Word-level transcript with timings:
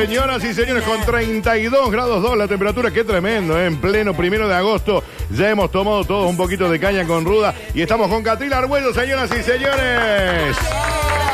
Señoras 0.00 0.42
y 0.44 0.54
señores, 0.54 0.82
con 0.84 0.98
32 1.02 1.90
grados 1.90 2.22
2 2.22 2.38
la 2.38 2.48
temperatura, 2.48 2.90
qué 2.90 3.04
tremendo, 3.04 3.60
¿eh? 3.60 3.66
en 3.66 3.76
pleno 3.76 4.14
primero 4.14 4.48
de 4.48 4.54
agosto. 4.54 5.04
Ya 5.30 5.50
hemos 5.50 5.70
tomado 5.70 6.04
todos 6.04 6.26
un 6.26 6.38
poquito 6.38 6.70
de 6.70 6.80
caña 6.80 7.06
con 7.06 7.26
ruda 7.26 7.54
y 7.74 7.82
estamos 7.82 8.08
con 8.08 8.22
Catril 8.22 8.50
Arguello, 8.54 8.94
señoras 8.94 9.30
y 9.38 9.42
señores. 9.42 10.56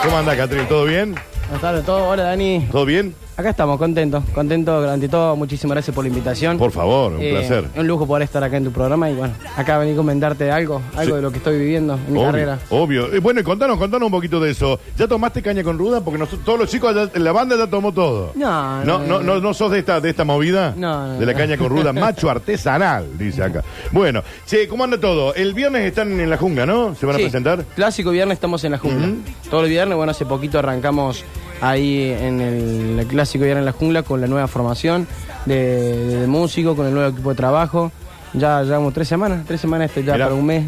¿Cómo 0.02 0.18
anda, 0.18 0.36
Catril? 0.36 0.66
¿Todo 0.66 0.84
bien? 0.84 1.14
Buenas 1.44 1.60
tardes 1.60 1.82
a 1.84 1.86
todos. 1.86 2.02
Hola, 2.12 2.24
Dani. 2.24 2.66
¿Todo 2.72 2.84
bien? 2.84 3.14
Acá 3.38 3.50
estamos, 3.50 3.76
contentos. 3.78 4.24
Contentos, 4.34 4.88
ante 4.88 5.10
todo, 5.10 5.36
muchísimas 5.36 5.74
gracias 5.74 5.94
por 5.94 6.02
la 6.04 6.08
invitación. 6.08 6.56
Por 6.56 6.70
favor, 6.72 7.12
un 7.12 7.20
Eh, 7.20 7.32
placer. 7.32 7.66
Un 7.76 7.86
lujo 7.86 8.06
poder 8.06 8.22
estar 8.22 8.42
acá 8.42 8.56
en 8.56 8.64
tu 8.64 8.72
programa 8.72 9.10
y 9.10 9.14
bueno, 9.14 9.34
acá 9.58 9.76
venir 9.76 9.92
a 9.92 9.96
comentarte 9.98 10.50
algo, 10.50 10.80
algo 10.94 11.10
Sí. 11.10 11.16
de 11.16 11.20
lo 11.22 11.30
que 11.30 11.36
estoy 11.36 11.58
viviendo 11.58 11.94
en 12.06 12.12
mi 12.14 12.18
Obvio, 12.18 12.30
carrera. 12.30 12.58
obvio. 12.70 13.12
Eh, 13.12 13.18
bueno, 13.18 13.40
y 13.40 13.42
contanos, 13.42 13.76
contanos 13.76 14.06
un 14.06 14.10
poquito 14.12 14.40
de 14.40 14.52
eso. 14.52 14.80
¿Ya 14.96 15.06
tomaste 15.06 15.42
caña 15.42 15.62
con 15.62 15.76
ruda? 15.76 16.00
Porque 16.00 16.18
nosotros, 16.18 16.46
todos 16.46 16.58
los 16.60 16.70
chicos, 16.70 16.96
allá 16.96 17.10
en 17.12 17.24
la 17.24 17.32
banda 17.32 17.58
ya 17.58 17.66
tomó 17.66 17.92
todo. 17.92 18.32
No, 18.36 18.82
No, 18.86 19.00
no, 19.00 19.20
no, 19.20 19.38
no 19.38 19.52
sos 19.52 19.70
de 19.70 19.80
esta, 19.80 20.00
de 20.00 20.08
esta 20.08 20.24
movida. 20.24 20.72
No, 20.74 21.08
no, 21.08 21.18
De 21.18 21.26
la 21.26 21.32
no. 21.32 21.38
caña 21.38 21.58
con 21.58 21.68
ruda, 21.68 21.92
macho 21.92 22.30
artesanal, 22.30 23.18
dice 23.18 23.42
acá. 23.42 23.62
Bueno, 23.92 24.22
che, 24.46 24.66
¿cómo 24.66 24.84
anda 24.84 24.98
todo? 24.98 25.34
El 25.34 25.52
viernes 25.52 25.82
están 25.82 26.18
en 26.18 26.30
la 26.30 26.38
jungla, 26.38 26.64
¿no? 26.64 26.94
¿Se 26.94 27.04
van 27.04 27.16
a 27.16 27.18
presentar? 27.18 27.66
Clásico 27.74 28.12
viernes 28.12 28.36
estamos 28.36 28.64
en 28.64 28.72
la 28.72 28.78
jungla. 28.78 29.08
Todo 29.50 29.60
el 29.64 29.68
viernes, 29.68 29.94
bueno, 29.94 30.12
hace 30.12 30.24
poquito 30.24 30.58
arrancamos 30.58 31.22
ahí 31.60 32.10
en 32.18 32.40
el, 32.40 32.98
el 33.00 33.06
clásico 33.06 33.44
viernes 33.44 33.62
en 33.62 33.66
la 33.66 33.72
jungla 33.72 34.02
con 34.02 34.20
la 34.20 34.26
nueva 34.26 34.46
formación 34.48 35.06
de, 35.46 36.20
de 36.20 36.26
músico, 36.26 36.74
con 36.76 36.86
el 36.86 36.94
nuevo 36.94 37.10
equipo 37.10 37.30
de 37.30 37.36
trabajo. 37.36 37.92
Ya 38.32 38.62
llevamos 38.62 38.92
tres 38.92 39.08
semanas, 39.08 39.44
tres 39.46 39.60
semanas, 39.60 39.88
este 39.90 40.04
ya 40.04 40.14
Mirá. 40.14 40.26
para 40.26 40.34
un 40.36 40.46
mes 40.46 40.64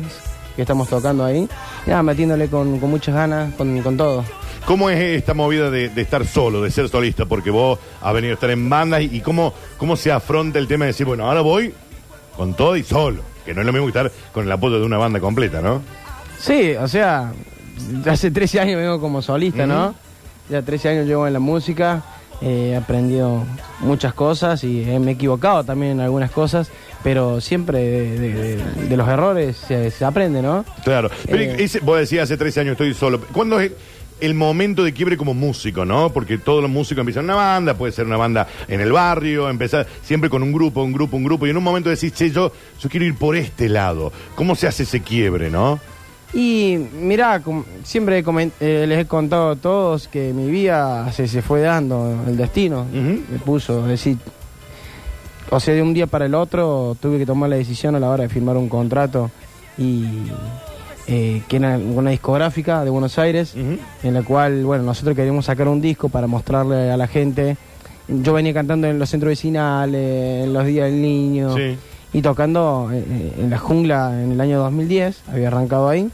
que 0.56 0.62
estamos 0.62 0.88
tocando 0.88 1.24
ahí. 1.24 1.48
Ya 1.86 2.02
metiéndole 2.02 2.48
con, 2.48 2.78
con 2.80 2.90
muchas 2.90 3.14
ganas, 3.14 3.54
con, 3.54 3.80
con 3.82 3.96
todo. 3.96 4.24
¿Cómo 4.64 4.90
es 4.90 4.98
esta 4.98 5.32
movida 5.34 5.70
de, 5.70 5.88
de 5.88 6.02
estar 6.02 6.26
solo, 6.26 6.62
de 6.62 6.70
ser 6.70 6.88
solista? 6.88 7.24
Porque 7.26 7.50
vos 7.50 7.78
has 8.02 8.12
venido 8.12 8.32
a 8.32 8.34
estar 8.34 8.50
en 8.50 8.68
bandas 8.68 9.00
y, 9.02 9.16
y 9.16 9.20
cómo, 9.20 9.54
cómo 9.78 9.96
se 9.96 10.12
afronta 10.12 10.58
el 10.58 10.66
tema 10.68 10.84
de 10.84 10.91
decir, 10.92 11.06
bueno, 11.06 11.26
ahora 11.26 11.41
voy 11.41 11.72
con 12.36 12.54
todo 12.54 12.76
y 12.76 12.82
solo. 12.82 13.22
Que 13.46 13.54
no 13.54 13.60
es 13.62 13.66
lo 13.66 13.72
mismo 13.72 13.86
que 13.86 13.98
estar 13.98 14.12
con 14.32 14.44
el 14.44 14.52
apoyo 14.52 14.78
de 14.78 14.84
una 14.84 14.98
banda 14.98 15.20
completa, 15.20 15.62
¿no? 15.62 15.80
Sí, 16.38 16.72
o 16.78 16.86
sea, 16.86 17.32
hace 18.06 18.30
13 18.30 18.60
años 18.60 18.76
vengo 18.76 19.00
como 19.00 19.22
solista, 19.22 19.66
¿no? 19.66 19.94
Ya 20.48 20.62
13 20.62 20.88
años 20.91 21.06
llevo 21.06 21.27
en 21.27 21.32
la 21.32 21.41
música, 21.41 22.02
eh, 22.41 22.70
he 22.72 22.77
aprendido 22.77 23.44
muchas 23.80 24.14
cosas 24.14 24.62
y 24.64 24.84
me 25.00 25.10
he 25.10 25.14
equivocado 25.14 25.64
también 25.64 25.92
en 25.92 26.00
algunas 26.00 26.30
cosas, 26.30 26.70
pero 27.02 27.41
siempre 27.41 27.78
de, 27.78 28.18
de- 28.18 28.56
de- 28.56 28.88
de 28.88 28.96
los 28.96 29.08
errores 29.08 29.56
se, 29.56 29.91
se 29.91 30.04
aprende, 30.04 30.41
¿no? 30.41 30.64
Claro. 30.84 31.10
Pero 31.26 31.42
Eh. 31.42 31.56
ese- 31.64 31.80
vos 31.80 31.98
decías 31.98 32.24
hace 32.24 32.36
13 32.36 32.60
años 32.60 32.72
estoy 32.72 32.94
solo. 32.94 33.20
¿Cuándo 33.32 33.60
es 33.60 33.72
el 34.20 34.34
momento 34.34 34.82
de 34.82 34.92
quiebre 34.92 35.16
como 35.16 35.32
músico, 35.34 35.84
no? 35.84 36.10
Porque 36.12 36.38
todos 36.38 36.60
los 36.62 36.70
músicos 36.70 37.02
empiezan 37.02 37.24
una 37.24 37.34
banda, 37.36 37.74
puede 37.74 37.92
ser 37.92 38.06
una 38.06 38.16
banda 38.16 38.48
en 38.69 38.80
el 38.80 38.91
barrio, 38.91 39.48
empezar 39.50 39.86
siempre 40.02 40.28
con 40.30 40.42
un 40.42 40.52
grupo, 40.52 40.82
un 40.82 40.92
grupo, 40.92 41.16
un 41.16 41.24
grupo, 41.24 41.46
y 41.46 41.50
en 41.50 41.56
un 41.56 41.62
momento 41.62 41.88
decís, 41.91 42.12
che, 42.14 42.30
yo, 42.30 42.50
yo 42.80 42.88
quiero 42.88 43.04
ir 43.06 43.14
por 43.16 43.36
este 43.36 43.69
lado. 43.69 44.12
¿Cómo 44.34 44.56
se 44.56 44.66
hace 44.66 44.82
ese 44.84 45.02
quiebre, 45.02 45.50
no? 45.50 45.78
Y 46.34 46.78
mirá, 47.00 47.42
siempre 47.84 48.22
eh, 48.60 48.84
les 48.86 48.98
he 48.98 49.06
contado 49.06 49.50
a 49.50 49.56
todos 49.56 50.08
que 50.08 50.32
mi 50.34 50.50
vida 50.50 51.10
se, 51.12 51.26
se 51.26 51.40
fue 51.40 51.62
dando, 51.62 52.22
el 52.26 52.36
destino 52.36 52.84
me 52.92 53.38
puso, 53.38 53.82
es 53.84 53.88
decir, 53.88 54.18
o 55.50 55.58
sea, 55.58 55.74
de 55.74 55.80
un 55.80 55.94
día 55.94 56.06
para 56.06 56.26
el 56.26 56.34
otro 56.34 56.96
tuve 57.00 57.18
que 57.18 57.24
tomar 57.24 57.48
la 57.48 57.56
decisión 57.56 57.94
a 57.94 58.00
la 58.00 58.10
hora 58.10 58.24
de 58.24 58.28
firmar 58.28 58.58
un 58.58 58.68
contrato 58.68 59.30
y 59.78 60.04
eh, 61.06 61.42
que 61.48 61.56
era 61.56 61.78
una 61.78 62.10
discográfica 62.10 62.84
de 62.84 62.91
Buenos 62.91 63.19
Aires, 63.19 63.54
en 63.56 64.14
la 64.14 64.22
cual, 64.22 64.64
bueno, 64.64 64.84
nosotros 64.84 65.16
queríamos 65.16 65.47
sacar 65.47 65.66
un 65.69 65.80
disco 65.80 66.10
para 66.10 66.26
mostrarle 66.26 66.91
a 66.91 66.98
la 66.98 67.06
gente. 67.06 67.56
Yo 68.06 68.34
venía 68.34 68.53
cantando 68.53 68.86
en 68.86 68.98
los 68.98 69.08
centros 69.08 69.30
vecinales, 69.30 70.44
en 70.44 70.53
los 70.53 70.66
días 70.66 70.91
del 70.91 71.00
niño 71.00 71.56
Sí. 71.56 71.78
Y 72.12 72.22
tocando 72.22 72.88
eh, 72.92 73.04
eh, 73.08 73.34
en 73.41 73.50
la 73.50 73.58
jungla 73.58 74.22
en 74.22 74.32
el 74.32 74.41
año 74.41 74.58
2010, 74.60 75.22
había 75.32 75.48
arrancado 75.48 75.88
ahí. 75.88 76.08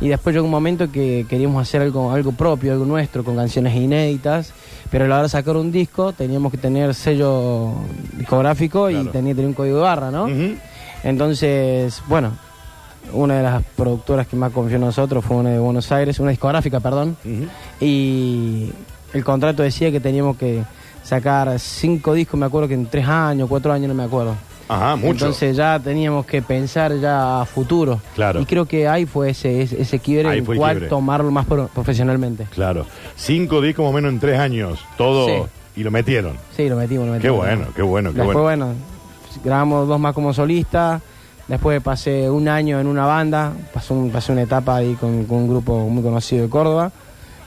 Y 0.00 0.08
después 0.08 0.32
llegó 0.32 0.44
un 0.44 0.50
momento 0.52 0.92
que 0.92 1.26
queríamos 1.28 1.60
hacer 1.60 1.82
algo, 1.82 2.12
algo 2.12 2.30
propio, 2.32 2.72
algo 2.72 2.84
nuestro, 2.84 3.24
con 3.24 3.34
canciones 3.34 3.74
inéditas, 3.74 4.52
pero 4.90 5.06
a 5.06 5.08
la 5.08 5.14
hora 5.16 5.22
de 5.24 5.28
sacar 5.28 5.56
un 5.56 5.72
disco 5.72 6.12
teníamos 6.12 6.52
que 6.52 6.58
tener 6.58 6.94
sello 6.94 7.72
discográfico 8.16 8.86
Claro. 8.86 9.04
y 9.04 9.08
tenía 9.08 9.32
que 9.32 9.36
tener 9.36 9.48
un 9.48 9.54
código 9.54 9.76
de 9.78 9.82
barra, 9.82 10.10
¿no? 10.12 10.28
Entonces, 11.02 12.00
bueno, 12.06 12.32
una 13.12 13.38
de 13.38 13.42
las 13.42 13.64
productoras 13.76 14.26
que 14.28 14.36
más 14.36 14.52
confió 14.52 14.76
en 14.76 14.82
nosotros 14.82 15.24
fue 15.24 15.36
una 15.38 15.50
de 15.50 15.58
Buenos 15.58 15.90
Aires, 15.90 16.20
una 16.20 16.30
discográfica, 16.30 16.78
perdón, 16.80 17.16
y 17.80 18.70
el 19.12 19.24
contrato 19.24 19.62
decía 19.62 19.90
que 19.90 19.98
teníamos 20.00 20.36
que 20.36 20.62
sacar 21.02 21.58
cinco 21.58 22.12
discos, 22.14 22.38
me 22.38 22.46
acuerdo 22.46 22.68
que 22.68 22.74
en 22.74 22.86
tres 22.86 23.06
años, 23.06 23.48
cuatro 23.48 23.72
años, 23.72 23.88
no 23.88 23.94
me 23.94 24.04
acuerdo. 24.04 24.34
Ajá, 24.68 24.96
mucho. 24.96 25.10
Entonces 25.26 25.56
ya 25.56 25.78
teníamos 25.78 26.26
que 26.26 26.42
pensar 26.42 26.94
ya 26.98 27.40
a 27.40 27.44
futuro. 27.46 28.00
Claro. 28.14 28.40
Y 28.40 28.44
creo 28.46 28.66
que 28.66 28.86
ahí 28.86 29.06
fue 29.06 29.30
ese, 29.30 29.62
ese, 29.62 29.80
ese 29.80 29.98
quiebre 29.98 30.28
Ahí 30.28 30.38
en 30.38 30.44
cual 30.44 30.58
quiebre. 30.72 30.88
tomarlo 30.88 31.30
más 31.30 31.46
pro- 31.46 31.68
profesionalmente. 31.68 32.44
Claro. 32.54 32.84
Cinco 33.16 33.60
discos 33.62 33.84
más 33.84 33.90
o 33.90 33.94
menos 33.94 34.12
en 34.12 34.20
tres 34.20 34.38
años. 34.38 34.78
Todo. 34.96 35.26
Sí. 35.26 35.42
Y 35.76 35.82
lo 35.84 35.90
metieron. 35.90 36.32
Sí, 36.56 36.68
lo 36.68 36.76
metimos, 36.76 37.06
lo 37.06 37.12
Qué 37.12 37.18
metimos. 37.18 37.36
bueno, 37.38 37.64
qué 37.74 37.82
bueno, 37.82 38.10
qué 38.12 38.16
Después, 38.18 38.36
bueno. 38.38 38.66
bueno, 38.66 38.78
grabamos 39.44 39.86
dos 39.88 39.98
más 40.00 40.12
como 40.14 40.32
solista. 40.34 41.00
Después 41.46 41.80
pasé 41.82 42.28
un 42.28 42.46
año 42.48 42.78
en 42.80 42.86
una 42.88 43.06
banda. 43.06 43.52
Pasé, 43.72 43.94
un- 43.94 44.10
pasé 44.10 44.32
una 44.32 44.42
etapa 44.42 44.76
ahí 44.76 44.94
con, 45.00 45.24
con 45.24 45.38
un 45.38 45.48
grupo 45.48 45.78
muy 45.88 46.02
conocido 46.02 46.42
de 46.42 46.50
Córdoba. 46.50 46.90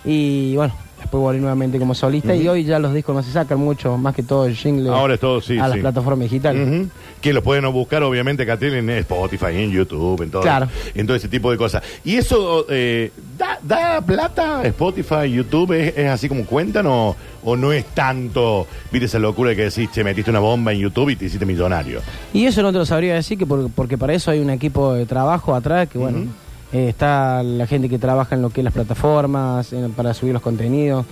Y 0.04 0.56
bueno, 0.56 0.74
después 1.02 1.22
volví 1.22 1.40
nuevamente 1.40 1.78
como 1.80 1.94
solista. 1.94 2.34
Y 2.36 2.48
hoy 2.48 2.64
ya 2.64 2.80
los 2.80 2.94
discos 2.94 3.16
no 3.16 3.24
se 3.24 3.32
sacan 3.32 3.60
mucho, 3.60 3.98
más 3.98 4.16
que 4.16 4.24
todo 4.24 4.46
el 4.46 4.56
jingle 4.56 4.90
Ahora 4.90 5.16
es 5.16 5.20
todo, 5.20 5.42
sí, 5.42 5.58
a 5.60 5.68
las 5.68 5.78
plataformas 5.80 6.30
digitales. 6.30 6.88
Que 7.22 7.34
lo 7.34 7.44
pueden 7.44 7.72
buscar, 7.72 8.02
obviamente, 8.04 8.46
Catril, 8.46 8.74
en 8.76 8.90
Spotify, 8.92 9.48
en 9.58 9.72
YouTube, 9.72 10.22
en 10.24 10.32
todo, 10.32 10.42
Claro. 10.42 10.68
en 10.96 11.06
todo 11.06 11.16
ese 11.18 11.28
tipo 11.28 11.52
de 11.52 11.58
cosas. 11.58 11.84
¿Y 12.04 12.16
eso 12.16 12.66
eh, 12.70 13.12
da, 13.38 13.60
da 13.62 14.02
plata? 14.02 14.64
Spotify, 14.66 15.30
YouTube, 15.32 15.74
¿es, 15.74 15.98
es 15.98 16.08
así 16.10 16.28
como 16.30 16.46
cuentan 16.46 16.86
o, 16.88 17.16
o 17.44 17.56
no 17.56 17.72
es 17.74 17.86
tanto, 17.94 18.66
viste 18.92 19.06
esa 19.06 19.20
locura 19.20 19.56
que 19.56 19.64
decís, 19.66 19.90
che, 19.92 20.04
metiste 20.04 20.32
una 20.32 20.40
bomba 20.40 20.72
en 20.74 20.80
YouTube 20.80 21.10
y 21.10 21.16
te 21.16 21.26
hiciste 21.26 21.46
millonario? 21.46 22.00
Y 22.34 22.46
eso 22.46 22.62
no 22.64 22.72
te 22.72 22.78
lo 22.80 22.86
sabría 22.86 23.14
decir, 23.16 23.38
que 23.38 23.46
por- 23.46 23.70
porque 23.72 23.98
para 23.98 24.14
eso 24.14 24.32
hay 24.32 24.40
un 24.40 24.50
equipo 24.50 24.94
de 24.94 25.06
trabajo 25.06 25.54
atrás, 25.54 25.88
que 25.90 25.98
bueno. 26.00 26.26
Eh, 26.74 26.88
está 26.90 27.44
la 27.44 27.68
gente 27.68 27.90
que 27.90 27.98
trabaja 28.00 28.36
en 28.36 28.42
lo 28.42 28.50
que 28.50 28.62
es 28.62 28.66
las 28.66 28.74
plataformas, 28.74 29.72
en- 29.74 29.92
para 29.94 30.14
subir 30.14 30.34
los 30.34 30.42
contenidos. 30.42 31.06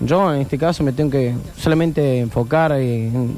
Yo 0.00 0.34
en 0.34 0.42
este 0.42 0.58
caso 0.58 0.82
me 0.84 0.92
tengo 0.92 1.10
que 1.10 1.34
solamente 1.56 2.18
enfocar 2.18 2.72
en 2.72 3.34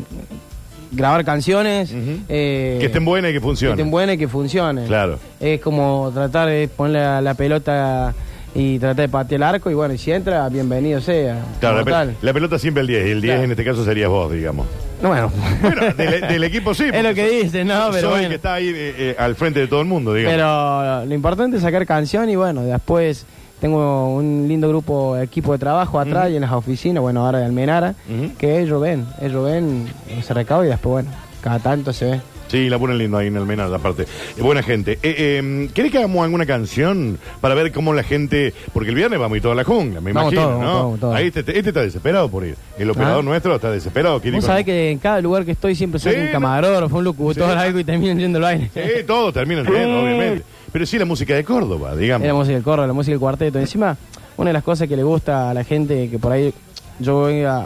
grabar 0.90 1.24
canciones, 1.24 1.92
eh, 2.28 2.78
que 2.80 2.86
estén 2.86 3.04
buenas 3.04 3.30
y 3.30 3.34
que 3.34 3.38
que 3.38 3.44
funcionen. 3.44 3.78
estén 3.78 3.90
buenas 3.90 4.14
y 4.16 4.18
que 4.18 4.26
funcionen. 4.28 4.86
Claro. 4.86 5.18
Es 5.38 5.60
como 5.60 6.10
tratar 6.12 6.48
de 6.48 6.66
ponerle 6.68 7.00
la, 7.00 7.20
la 7.20 7.34
pelota 7.34 8.14
y 8.60 8.78
tratar 8.80 8.96
de 8.96 9.08
patear 9.08 9.38
el 9.38 9.42
arco 9.44 9.70
y 9.70 9.74
bueno, 9.74 9.94
y 9.94 9.98
si 9.98 10.10
entra, 10.10 10.48
bienvenido 10.48 11.00
sea. 11.00 11.38
Claro, 11.60 11.84
la, 11.84 12.06
pe- 12.06 12.32
pelota 12.34 12.58
siempre 12.58 12.80
el 12.80 12.86
10, 12.88 13.06
y 13.06 13.10
el 13.10 13.20
10 13.20 13.30
Claro. 13.32 13.44
en 13.44 13.50
este 13.52 13.64
caso 13.64 13.84
serías 13.84 14.08
vos, 14.10 14.32
digamos. 14.32 14.66
No, 15.00 15.10
bueno, 15.10 15.30
Bueno, 15.62 15.82
del, 15.96 16.20
del 16.22 16.44
equipo 16.44 16.74
sí. 16.74 16.84
es 16.92 17.02
lo 17.04 17.14
que 17.14 17.28
dice, 17.28 17.64
¿no? 17.64 17.88
Pero 17.92 18.08
el 18.08 18.14
bueno. 18.14 18.28
que 18.30 18.34
está 18.34 18.54
ahí 18.54 18.68
eh, 18.68 18.94
eh, 18.98 19.16
al 19.16 19.36
frente 19.36 19.60
de 19.60 19.68
todo 19.68 19.80
el 19.80 19.86
mundo, 19.86 20.12
digamos. 20.12 20.34
Pero 20.36 21.04
lo 21.06 21.14
importante 21.14 21.56
es 21.58 21.62
sacar 21.62 21.86
canción 21.86 22.28
y 22.30 22.34
bueno, 22.34 22.62
después 22.62 23.26
tengo 23.60 24.12
un 24.14 24.46
lindo 24.48 24.68
grupo, 24.68 25.16
equipo 25.18 25.52
de 25.52 25.58
trabajo 25.58 26.00
atrás 26.00 26.30
y 26.30 26.34
en 26.36 26.42
las 26.42 26.52
oficinas, 26.52 27.00
bueno, 27.00 27.24
ahora 27.24 27.38
de 27.38 27.44
Almenara, 27.44 27.94
que 28.38 28.60
es 28.62 28.68
Rubén, 28.68 29.06
es 29.20 29.32
Rubén, 29.32 29.86
se 30.22 30.34
recauda 30.34 30.66
y 30.66 30.68
después, 30.70 31.04
bueno, 31.04 31.10
cada 31.40 31.60
tanto 31.60 31.92
se 31.92 32.04
ve. 32.06 32.20
Sí, 32.48 32.68
la 32.68 32.78
ponen 32.78 32.98
lindo 32.98 33.16
ahí 33.18 33.26
en 33.28 33.36
el 33.36 33.42
Almenar, 33.42 33.72
aparte. 33.72 34.02
Eh, 34.02 34.40
buena 34.42 34.62
gente. 34.62 34.92
Eh, 34.94 34.98
eh, 35.02 35.68
¿Querés 35.74 35.92
que 35.92 35.98
hagamos 35.98 36.24
alguna 36.24 36.46
canción 36.46 37.18
para 37.40 37.54
ver 37.54 37.72
cómo 37.72 37.92
la 37.94 38.02
gente... 38.02 38.54
Porque 38.72 38.90
el 38.90 38.96
viernes 38.96 39.18
vamos 39.20 39.34
a 39.34 39.36
ir 39.36 39.42
toda 39.42 39.54
la 39.54 39.64
jungla, 39.64 40.00
me 40.00 40.12
Vamos 40.12 40.32
imagino, 40.32 40.50
todos, 40.50 40.60
¿no? 40.62 40.66
vamos 40.66 40.82
todos, 40.82 41.00
todos. 41.00 41.14
Ahí 41.16 41.26
este, 41.26 41.40
este 41.40 41.58
está 41.68 41.82
desesperado 41.82 42.30
por 42.30 42.44
ir. 42.46 42.56
El 42.78 42.90
operador 42.90 43.20
Ah. 43.20 43.22
nuestro 43.22 43.54
está 43.54 43.70
desesperado. 43.70 44.20
quiere 44.20 44.36
ir 44.36 44.40
Vos 44.40 44.46
con- 44.46 44.52
sabés 44.52 44.64
que 44.64 44.90
en 44.90 44.98
cada 44.98 45.20
lugar 45.20 45.44
que 45.44 45.52
estoy 45.52 45.74
siempre 45.74 46.00
sale 46.00 46.14
Sí, 46.16 46.20
un 46.22 46.26
no. 46.26 46.32
camarógrafo, 46.32 46.96
un 46.96 47.04
locutor, 47.04 47.50
Sí. 47.52 47.58
algo 47.58 47.78
y 47.80 47.84
terminan 47.84 48.18
yendo 48.18 48.38
al 48.38 48.42
baile. 48.42 48.70
Sí, 48.72 49.04
todo 49.06 49.32
termina 49.32 49.62
bien, 49.62 49.94
obviamente. 49.94 50.42
Pero 50.72 50.86
sí 50.86 50.98
la 50.98 51.04
música 51.04 51.34
de 51.34 51.44
Córdoba, 51.44 51.94
digamos. 51.96 52.24
Es 52.24 52.28
la 52.32 52.34
música 52.38 52.54
del 52.54 52.62
corro, 52.62 52.86
la 52.86 52.92
música 52.92 53.12
del 53.12 53.20
cuarteto. 53.20 53.58
Encima, 53.58 53.96
una 54.36 54.48
de 54.50 54.52
las 54.54 54.62
cosas 54.62 54.88
que 54.88 54.96
le 54.96 55.02
gusta 55.02 55.50
a 55.50 55.54
la 55.54 55.64
gente, 55.64 56.08
que 56.10 56.18
por 56.18 56.32
ahí 56.32 56.52
yo 56.98 57.14
voy 57.20 57.42
a, 57.42 57.64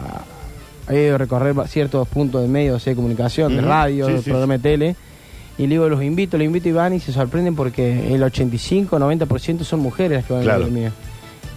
he 0.89 1.03
ido 1.05 1.15
a 1.15 1.17
recorrer 1.17 1.55
ciertos 1.67 2.07
puntos 2.07 2.41
de 2.41 2.47
medios 2.47 2.83
de 2.85 2.95
comunicación, 2.95 3.55
de 3.55 3.61
radio, 3.61 4.07
Sí, 4.07 4.13
de 4.13 4.21
sí, 4.21 4.29
programa 4.29 4.53
de 4.53 4.59
tele, 4.59 4.95
y 5.57 5.63
le 5.63 5.69
digo, 5.75 5.87
los 5.89 6.01
invito, 6.03 6.37
los 6.37 6.45
invito 6.45 6.67
y 6.69 6.71
van 6.71 6.93
y 6.93 6.99
se 6.99 7.11
sorprenden 7.13 7.55
porque 7.55 8.13
el 8.13 8.23
85, 8.23 8.97
90% 8.99 9.63
son 9.63 9.79
mujeres 9.81 10.17
las 10.19 10.25
que 10.25 10.33
van 10.33 10.43
Claro. 10.43 10.63
a 10.63 10.67
el 10.67 10.71
mío. 10.71 10.91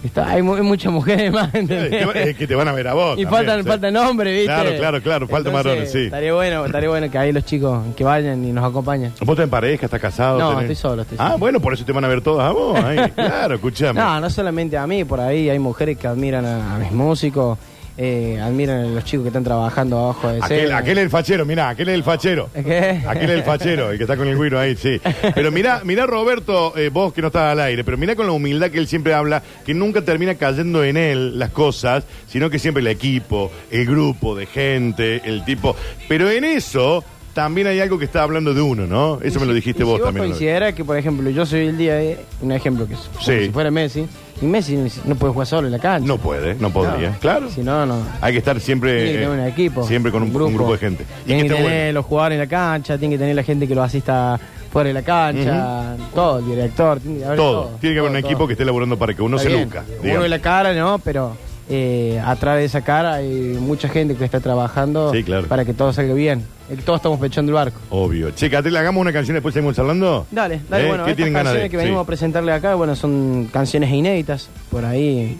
Está, 0.04 0.28
hay, 0.28 0.42
mu- 0.42 0.54
hay 0.54 0.62
muchas 0.62 0.92
mujeres 0.92 1.32
más, 1.32 1.48
Eh, 1.54 1.58
¿entendés? 1.58 2.06
eh, 2.14 2.34
que 2.38 2.46
te 2.46 2.54
van 2.54 2.68
a 2.68 2.72
ver 2.72 2.86
a 2.86 2.94
vos. 2.94 3.18
Y 3.18 3.24
también, 3.24 3.30
faltan, 3.30 3.62
sí. 3.62 3.68
faltan 3.68 3.96
hombres, 3.96 4.32
¿viste? 4.34 4.46
Claro, 4.46 4.70
claro, 4.76 5.02
claro, 5.02 5.26
faltan 5.26 5.52
Entonces, 5.52 5.72
varones, 5.72 5.92
sí. 5.92 6.04
Estaría 6.04 6.34
bueno, 6.34 6.66
estaría 6.66 6.88
bueno 6.90 7.10
que 7.10 7.18
ahí 7.18 7.32
los 7.32 7.44
chicos 7.44 7.82
que 7.96 8.04
vayan 8.04 8.44
y 8.44 8.52
nos 8.52 8.64
acompañen. 8.64 9.12
¿Vos 9.24 9.36
en 9.40 9.50
pareja? 9.50 9.86
¿Estás 9.86 10.00
casado? 10.00 10.38
No, 10.38 10.52
tenés- 10.52 10.60
estoy 10.60 10.76
solo, 10.76 11.02
estoy 11.02 11.16
Ah, 11.18 11.28
solo. 11.28 11.38
bueno, 11.38 11.60
por 11.60 11.72
eso 11.72 11.84
te 11.84 11.92
van 11.92 12.04
a 12.04 12.08
ver 12.08 12.20
todos 12.20 12.40
a 12.42 12.50
vos. 12.52 12.78
ahí. 12.84 13.10
claro, 13.14 13.54
escuchame. 13.56 13.98
No, 13.98 14.20
no 14.20 14.30
solamente 14.30 14.76
a 14.76 14.86
mí, 14.86 15.04
por 15.04 15.18
ahí 15.18 15.48
hay 15.48 15.58
mujeres 15.58 15.96
que 15.98 16.06
admiran 16.06 16.44
a, 16.44 16.76
a 16.76 16.78
mis 16.78 16.92
músicos 16.92 17.58
eh, 17.98 18.38
admiran 18.42 18.80
a 18.80 18.88
los 18.88 19.04
chicos 19.04 19.24
que 19.24 19.28
están 19.28 19.44
trabajando 19.44 19.98
abajo 19.98 20.28
de 20.28 20.40
Aquel, 20.42 20.72
aquel 20.72 20.98
es 20.98 21.04
el 21.04 21.10
fachero, 21.10 21.46
mirá, 21.46 21.70
aquel 21.70 21.88
es 21.88 21.94
el 21.94 22.02
fachero. 22.02 22.50
¿Qué? 22.52 23.02
Aquel 23.06 23.30
es 23.30 23.36
el 23.36 23.42
fachero, 23.42 23.90
el 23.90 23.96
que 23.96 24.04
está 24.04 24.16
con 24.16 24.28
el 24.28 24.36
güiro 24.36 24.58
ahí, 24.58 24.76
sí. 24.76 25.00
Pero 25.34 25.50
mirá, 25.50 25.82
mirá 25.84 26.06
Roberto, 26.06 26.76
eh, 26.76 26.90
vos 26.90 27.12
que 27.12 27.20
no 27.22 27.28
estás 27.28 27.52
al 27.52 27.60
aire, 27.60 27.84
pero 27.84 27.96
mirá 27.96 28.14
con 28.14 28.26
la 28.26 28.32
humildad 28.32 28.70
que 28.70 28.78
él 28.78 28.86
siempre 28.86 29.14
habla, 29.14 29.42
que 29.64 29.74
nunca 29.74 30.02
termina 30.02 30.34
cayendo 30.34 30.84
en 30.84 30.96
él 30.96 31.38
las 31.38 31.50
cosas, 31.50 32.04
sino 32.28 32.50
que 32.50 32.58
siempre 32.58 32.80
el 32.80 32.88
equipo, 32.88 33.50
el 33.70 33.86
grupo 33.86 34.34
de 34.34 34.46
gente, 34.46 35.22
el 35.24 35.44
tipo. 35.44 35.74
Pero 36.08 36.30
en 36.30 36.44
eso 36.44 37.02
también 37.36 37.66
hay 37.66 37.80
algo 37.80 37.98
que 37.98 38.06
está 38.06 38.22
hablando 38.22 38.54
de 38.54 38.62
uno, 38.62 38.86
¿no? 38.86 39.18
Eso 39.22 39.38
me 39.38 39.44
lo 39.44 39.52
dijiste 39.52 39.84
vos 39.84 40.00
también. 40.02 40.30
consideras 40.30 40.72
que, 40.72 40.86
por 40.86 40.96
ejemplo, 40.96 41.28
yo 41.28 41.44
soy 41.44 41.66
el 41.66 41.76
día 41.76 41.94
de. 41.96 42.18
Un 42.40 42.50
ejemplo 42.50 42.86
que 42.88 42.94
es 42.94 43.00
como 43.00 43.20
Sí. 43.20 43.44
si 43.44 43.50
fuera 43.50 43.70
Messi. 43.70 44.06
Y 44.40 44.46
Messi 44.46 44.76
no 45.04 45.14
puede 45.16 45.34
jugar 45.34 45.46
solo 45.46 45.66
en 45.68 45.72
la 45.72 45.78
cancha. 45.78 46.06
No 46.08 46.16
puede, 46.16 46.54
no 46.54 46.70
podría, 46.70 47.10
No. 47.10 47.18
claro. 47.18 47.50
Si 47.50 47.60
no, 47.62 47.84
no. 47.84 47.98
Hay 48.22 48.32
que 48.32 48.38
estar 48.38 48.58
siempre. 48.58 48.92
Tiene 49.04 49.12
que 49.12 49.18
tener 49.18 49.38
eh, 49.38 49.42
un 49.42 49.48
equipo. 49.48 49.86
Siempre 49.86 50.10
con 50.10 50.22
un, 50.22 50.34
un 50.34 50.54
grupo. 50.54 50.72
de 50.72 50.78
gente. 50.78 51.04
Y 51.24 51.26
Tiene 51.26 51.42
que 51.42 51.48
que 51.48 51.54
esté 51.54 51.62
tener 51.64 51.82
bueno. 51.84 51.92
los 52.00 52.06
jugadores 52.06 52.36
en 52.36 52.40
la 52.40 52.46
cancha, 52.46 52.96
tiene 52.98 53.14
que 53.14 53.18
tener 53.18 53.36
la 53.36 53.42
gente 53.42 53.68
que 53.68 53.74
lo 53.74 53.82
asista 53.82 54.40
fuera 54.72 54.88
de 54.88 54.94
la 54.94 55.02
cancha, 55.02 55.96
todo, 56.14 56.38
el 56.38 56.46
director, 56.46 57.00
tiene 57.00 57.18
que 57.18 57.24
haber 57.26 57.36
Todo. 57.38 57.70
Tiene 57.80 57.94
que 57.94 58.00
haber 58.00 58.10
un 58.12 58.16
todo. 58.20 58.26
equipo 58.30 58.46
que 58.46 58.52
esté 58.54 58.64
laburando 58.64 58.98
para 58.98 59.12
que 59.14 59.20
uno 59.22 59.36
Está 59.36 59.48
se 59.48 59.54
bien. 59.56 59.68
luca. 59.68 59.84
Uno 59.88 60.02
digamos. 60.02 60.22
de 60.24 60.28
la 60.30 60.38
cara, 60.40 60.72
no, 60.74 60.98
pero 60.98 61.36
eh, 61.68 62.22
atrás 62.24 62.58
de 62.58 62.64
esa 62.64 62.82
cara 62.82 63.14
hay 63.14 63.56
mucha 63.60 63.88
gente 63.88 64.14
que 64.14 64.24
está 64.24 64.40
trabajando 64.40 65.12
Sí, 65.12 65.22
claro. 65.24 65.46
para 65.48 65.64
que 65.64 65.74
todo 65.74 65.92
salga 65.92 66.14
bien. 66.14 66.44
Eh, 66.70 66.76
Todos 66.84 66.98
estamos 66.98 67.18
pechando 67.20 67.50
el 67.50 67.54
barco. 67.54 67.78
Obvio. 67.90 68.30
Che, 68.32 68.50
Catel, 68.50 68.76
hagamos 68.76 69.00
una 69.00 69.12
canción 69.12 69.34
y 69.34 69.36
después 69.36 69.52
seguimos 69.54 69.76
charlando. 69.76 70.26
Dale, 70.30 70.60
dale, 70.68 70.84
¿Eh? 70.84 70.88
bueno, 70.88 71.04
¿Qué 71.04 71.10
estas 71.10 71.16
tienen 71.16 71.32
ganas 71.34 71.44
canciones 71.52 71.62
de? 71.64 71.70
que 71.70 71.76
venimos 71.76 72.00
Sí. 72.00 72.02
a 72.02 72.06
presentarle 72.06 72.52
acá, 72.52 72.74
bueno, 72.74 72.94
son 72.96 73.48
canciones 73.52 73.90
inéditas, 73.92 74.48
por 74.70 74.84
ahí 74.84 75.38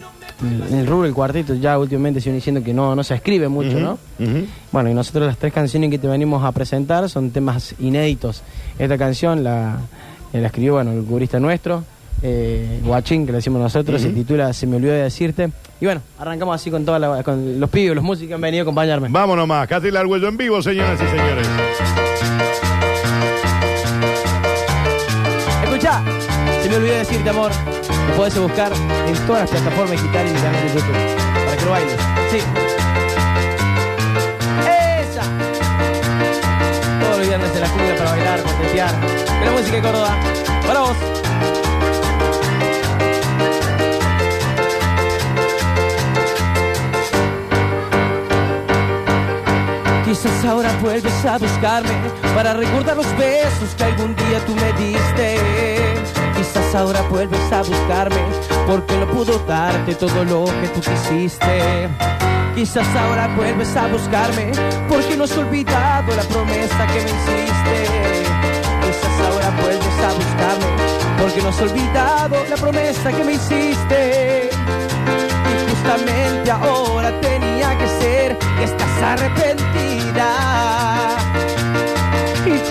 en 0.69 0.77
el 0.77 0.85
rubro 0.85 1.05
del 1.05 1.13
cuarteto 1.15 1.55
ya 1.55 1.79
últimamente 1.79 2.21
se 2.21 2.25
viene 2.25 2.35
diciendo 2.37 2.61
que 2.63 2.71
no, 2.73 2.95
no 2.95 3.03
se 3.03 3.15
escribe 3.15 3.47
mucho, 3.47 3.69
Ujú, 3.71 3.79
¿no? 3.79 3.97
ujú. 4.19 4.45
Bueno, 4.71 4.89
y 4.89 4.93
nosotros 4.93 5.25
las 5.25 5.37
tres 5.37 5.51
canciones 5.51 5.89
que 5.89 5.97
te 5.97 6.07
venimos 6.07 6.43
a 6.45 6.51
presentar 6.51 7.09
son 7.09 7.31
temas 7.31 7.73
inéditos. 7.79 8.43
Esta 8.77 8.97
canción 8.97 9.43
la, 9.43 9.79
eh, 10.33 10.39
la 10.39 10.47
escribió, 10.47 10.73
bueno, 10.73 10.91
el 10.91 11.03
curista 11.03 11.39
nuestro, 11.39 11.83
eh, 12.21 12.79
Guachín, 12.83 13.25
que 13.25 13.31
le 13.31 13.37
decimos 13.37 13.61
nosotros, 13.61 14.01
se 14.01 14.09
titula 14.09 14.51
Se 14.53 14.65
me 14.65 14.77
olvidó 14.77 14.93
de 14.93 15.03
decirte. 15.03 15.49
Y 15.79 15.85
bueno, 15.85 16.01
arrancamos 16.17 16.55
así 16.55 16.71
con 16.71 16.83
toda 16.85 16.97
la, 16.97 17.23
con 17.23 17.59
los 17.59 17.69
pibes, 17.69 17.95
los 17.95 18.03
músicos 18.03 18.29
que 18.29 18.33
han 18.33 18.41
venido 18.41 18.61
a 18.61 18.63
acompañarme. 18.63 19.09
Vámonos 19.11 19.47
más. 19.47 19.67
Catel 19.67 19.95
Arguello 19.95 20.27
en 20.27 20.37
vivo, 20.37 20.61
señoras 20.61 20.99
y 21.01 21.07
señores. 21.07 21.47
Escucha, 25.63 26.01
se 26.63 26.69
me 26.69 26.75
olvidó 26.77 26.93
de 26.93 26.99
decirte, 26.99 27.29
amor. 27.29 27.51
Lo 28.09 28.15
podés 28.15 28.39
buscar 28.39 28.71
en 28.73 29.27
todas 29.27 29.41
las 29.41 29.51
plataformas 29.51 29.91
digitales 29.91 30.31
y 30.31 30.35
mi 30.35 30.41
canal 30.41 30.63
de 30.63 30.73
YouTube. 30.73 31.45
Para 31.45 31.57
que 31.57 31.65
lo 31.65 31.71
bailes. 31.71 31.95
Sí. 32.31 32.37
Esa. 35.01 35.21
Todos 36.99 37.17
los 37.19 37.27
viernes 37.27 37.55
en 37.55 37.61
la 37.61 37.69
cumbia 37.69 37.95
para 37.97 38.11
bailar, 38.11 38.41
coquetear. 38.41 38.95
Que 39.39 39.45
la 39.45 39.51
música 39.51 39.75
de 39.75 39.81
Córdoba. 39.83 40.17
Para 40.65 40.79
vos. 40.79 40.97
Quizás 50.07 50.45
ahora 50.45 50.71
vuelves 50.81 51.25
a 51.25 51.37
buscarme 51.37 51.91
para 52.33 52.53
recordar 52.53 52.95
los 52.95 53.17
besos 53.17 53.75
que 53.75 53.83
algún 53.83 54.15
día 54.15 54.39
tú 54.45 54.55
me 54.55 54.71
diste. 54.81 55.37
Quizás 56.37 56.75
ahora 56.75 57.01
vuelves 57.09 57.51
a 57.51 57.61
buscarme 57.61 58.15
porque 58.65 58.95
no 58.95 59.07
pudo 59.07 59.37
darte 59.39 59.95
todo 59.95 60.23
lo 60.23 60.45
que 60.45 60.69
tú 60.69 60.79
quisiste. 60.79 61.89
Quizás 62.55 62.87
ahora 62.95 63.27
vuelves 63.35 63.75
a 63.75 63.87
buscarme 63.87 64.53
porque 64.87 65.17
no 65.17 65.25
has 65.25 65.37
olvidado 65.37 66.15
la 66.15 66.23
promesa 66.23 66.87
que 66.87 67.01
me 67.01 67.09
hiciste. 67.09 67.77
Quizás 68.83 69.25
ahora 69.29 69.49
vuelves 69.61 69.99
a 69.99 70.13
buscarme 70.13 70.67
porque 71.19 71.41
no 71.41 71.49
has 71.49 71.61
olvidado 71.61 72.45
la 72.49 72.55
promesa 72.55 73.11
que 73.11 73.23
me 73.25 73.33
hiciste. 73.33 74.49
Y 75.51 75.69
justamente 75.69 76.49
ahora 76.49 77.11
tenía 77.19 77.77
que 77.77 77.87
ser 77.99 78.37
que 78.37 78.63
estás 78.63 79.01
arrepentida. 79.03 79.66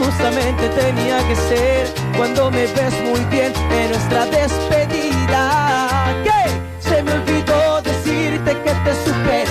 Justamente 0.06 0.68
tenía 0.68 1.18
que 1.26 1.36
ser 1.36 1.92
cuando 2.16 2.50
me 2.50 2.66
ves 2.66 2.94
muy 3.04 3.20
bien 3.24 3.52
en 3.72 3.90
nuestra 3.90 4.24
despedida. 4.26 6.14
¿Qué? 6.22 6.42
Se 6.88 7.02
me 7.02 7.12
olvidó 7.12 7.82
decirte 7.82 8.52
que 8.64 8.72
te 8.84 8.92
superé. 9.04 9.46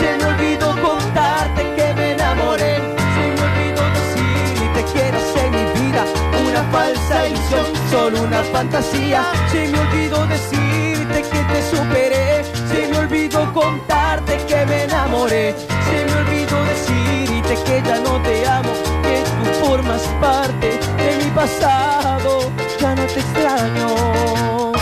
Se 0.00 0.08
me 0.18 0.24
olvidó 0.32 0.68
contarte 0.82 1.62
que 1.76 1.94
me 1.94 2.12
enamoré. 2.12 2.74
Se 3.14 3.24
me 3.34 3.42
olvidó 3.48 3.82
decirte 4.00 4.80
que 4.92 5.08
eras 5.08 5.28
en 5.44 5.50
mi 5.52 5.64
vida 5.80 6.04
una 6.48 6.62
falsa 6.72 7.28
ilusión, 7.28 7.66
solo 7.90 8.22
una 8.22 8.42
fantasía. 8.42 9.22
Se 9.52 9.68
me 9.68 9.78
olvidó 9.78 10.26
decirte 10.26 11.22
que 11.30 11.40
te 11.52 11.60
superé. 11.76 12.44
Se 12.70 12.88
me 12.88 12.98
olvidó 12.98 13.52
contarte 13.52 14.36
que 14.48 14.66
me 14.66 14.84
enamoré. 14.84 15.54
Se 15.88 16.04
me 16.06 16.12
olvidó 16.22 16.56
decirte 16.64 17.54
que 17.64 17.82
ya 17.86 17.98
no 18.00 18.20
te 18.22 18.46
amo, 18.48 18.61
formas 20.02 20.20
parte 20.20 20.78
de 20.96 21.24
mi 21.24 21.30
pasado. 21.30 22.50
Ya 22.80 22.94
no 22.94 23.02
te 23.06 23.20
extraño. 23.20 24.72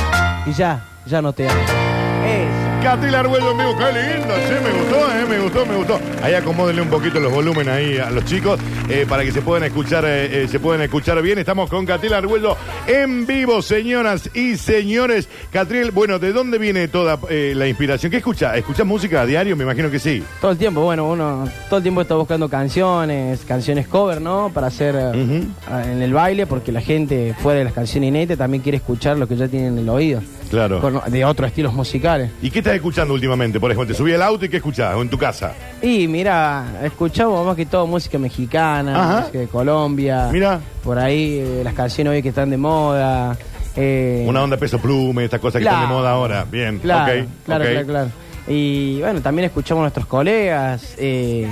Y 0.46 0.52
ya, 0.52 0.80
ya 1.06 1.22
no 1.22 1.32
te 1.32 1.48
amo. 1.48 2.59
Catil 2.82 3.14
Arguello 3.14 3.50
en 3.50 3.58
vivo, 3.58 3.76
qué 3.76 3.84
lindo, 3.92 4.34
che, 4.48 4.58
me 4.58 4.70
gustó, 4.70 5.12
eh, 5.12 5.26
me 5.28 5.38
gustó, 5.38 5.66
me 5.66 5.76
gustó. 5.76 6.00
Ahí 6.22 6.32
acomódenle 6.32 6.80
un 6.80 6.88
poquito 6.88 7.20
los 7.20 7.30
volúmenes 7.30 7.68
ahí 7.68 7.98
a 7.98 8.08
los 8.10 8.24
chicos 8.24 8.58
eh, 8.88 9.04
para 9.06 9.22
que 9.22 9.32
se 9.32 9.42
puedan 9.42 9.64
escuchar, 9.64 10.04
eh, 10.06 10.44
eh, 10.44 10.48
se 10.48 10.58
puedan 10.58 10.80
escuchar 10.80 11.20
bien. 11.20 11.38
Estamos 11.38 11.68
con 11.68 11.84
Catil 11.84 12.14
Arguello 12.14 12.56
en 12.86 13.26
vivo, 13.26 13.60
señoras 13.60 14.30
y 14.34 14.56
señores. 14.56 15.28
Catriel, 15.52 15.90
bueno, 15.90 16.18
¿de 16.18 16.32
dónde 16.32 16.56
viene 16.56 16.88
toda 16.88 17.18
la 17.30 17.68
inspiración? 17.68 18.10
¿Qué 18.10 18.16
escucha? 18.16 18.56
¿Escuchas 18.56 18.86
música 18.86 19.20
a 19.20 19.26
diario? 19.26 19.56
Me 19.56 19.64
imagino 19.64 19.90
que 19.90 19.98
sí. 19.98 20.24
Todo 20.40 20.52
el 20.52 20.58
tiempo, 20.58 20.80
bueno, 20.80 21.06
uno 21.06 21.46
todo 21.68 21.78
el 21.78 21.82
tiempo 21.82 22.00
está 22.00 22.14
buscando 22.14 22.48
canciones, 22.48 23.44
canciones 23.44 23.88
cover, 23.88 24.22
¿no? 24.22 24.50
Para 24.54 24.68
hacer 24.68 24.96
en 24.96 26.02
el 26.02 26.14
baile, 26.14 26.46
porque 26.46 26.72
la 26.72 26.80
gente 26.80 27.34
fuera 27.38 27.58
de 27.58 27.64
las 27.64 27.74
canciones 27.74 28.08
inéditas 28.08 28.38
también 28.38 28.62
quiere 28.62 28.78
escuchar 28.78 29.18
lo 29.18 29.28
que 29.28 29.36
ya 29.36 29.48
tienen 29.48 29.74
en 29.74 29.78
el 29.80 29.88
oído. 29.90 30.22
Claro. 30.50 30.80
Con- 30.80 31.00
de 31.10 31.24
otros 31.24 31.48
estilos 31.48 31.72
musicales. 31.72 32.30
¿Y 32.42 32.50
qué 32.50 32.58
estás 32.58 32.74
escuchando 32.74 33.14
últimamente? 33.14 33.60
Por 33.60 33.70
ejemplo, 33.70 33.86
te 33.86 33.94
subí 33.96 34.12
al 34.12 34.22
auto 34.22 34.44
y 34.44 34.48
¿qué 34.48 34.56
escuchás? 34.56 34.94
¿O 34.96 35.02
en 35.02 35.08
tu 35.08 35.16
casa? 35.16 35.54
Y 35.80 36.08
mira, 36.08 36.64
escuchamos 36.82 37.46
más 37.46 37.54
que 37.56 37.66
todo 37.66 37.86
música 37.86 38.18
mexicana, 38.18 39.00
Ajá. 39.02 39.20
música 39.20 39.38
de 39.38 39.46
Colombia. 39.46 40.28
Mira. 40.32 40.60
Por 40.82 40.98
ahí 40.98 41.38
eh, 41.40 41.60
las 41.62 41.74
canciones 41.74 42.10
hoy 42.12 42.22
que 42.22 42.30
están 42.30 42.50
de 42.50 42.56
moda. 42.56 43.36
eh, 43.76 44.24
Una 44.28 44.42
onda 44.42 44.56
peso 44.56 44.78
plume, 44.80 45.24
estas 45.24 45.38
cosas 45.40 45.60
que 45.60 45.64
Claro. 45.64 45.76
están 45.78 45.88
de 45.90 45.94
moda 45.96 46.10
ahora. 46.10 46.44
Bien, 46.50 46.78
Claro, 46.80 47.12
ok, 47.22 47.28
claro, 47.46 47.64
ok. 47.64 47.70
claro, 47.70 47.86
claro. 47.86 48.10
Y 48.48 48.98
bueno, 49.00 49.20
también 49.20 49.46
escuchamos 49.46 49.80
a 49.80 49.84
nuestros 49.84 50.06
colegas. 50.06 50.94
eh, 50.98 51.46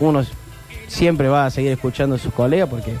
uno 0.00 0.24
siempre 0.88 1.28
va 1.28 1.46
a 1.46 1.50
seguir 1.50 1.72
escuchando 1.72 2.16
a 2.16 2.18
sus 2.18 2.32
colegas 2.32 2.68
porque 2.68 2.92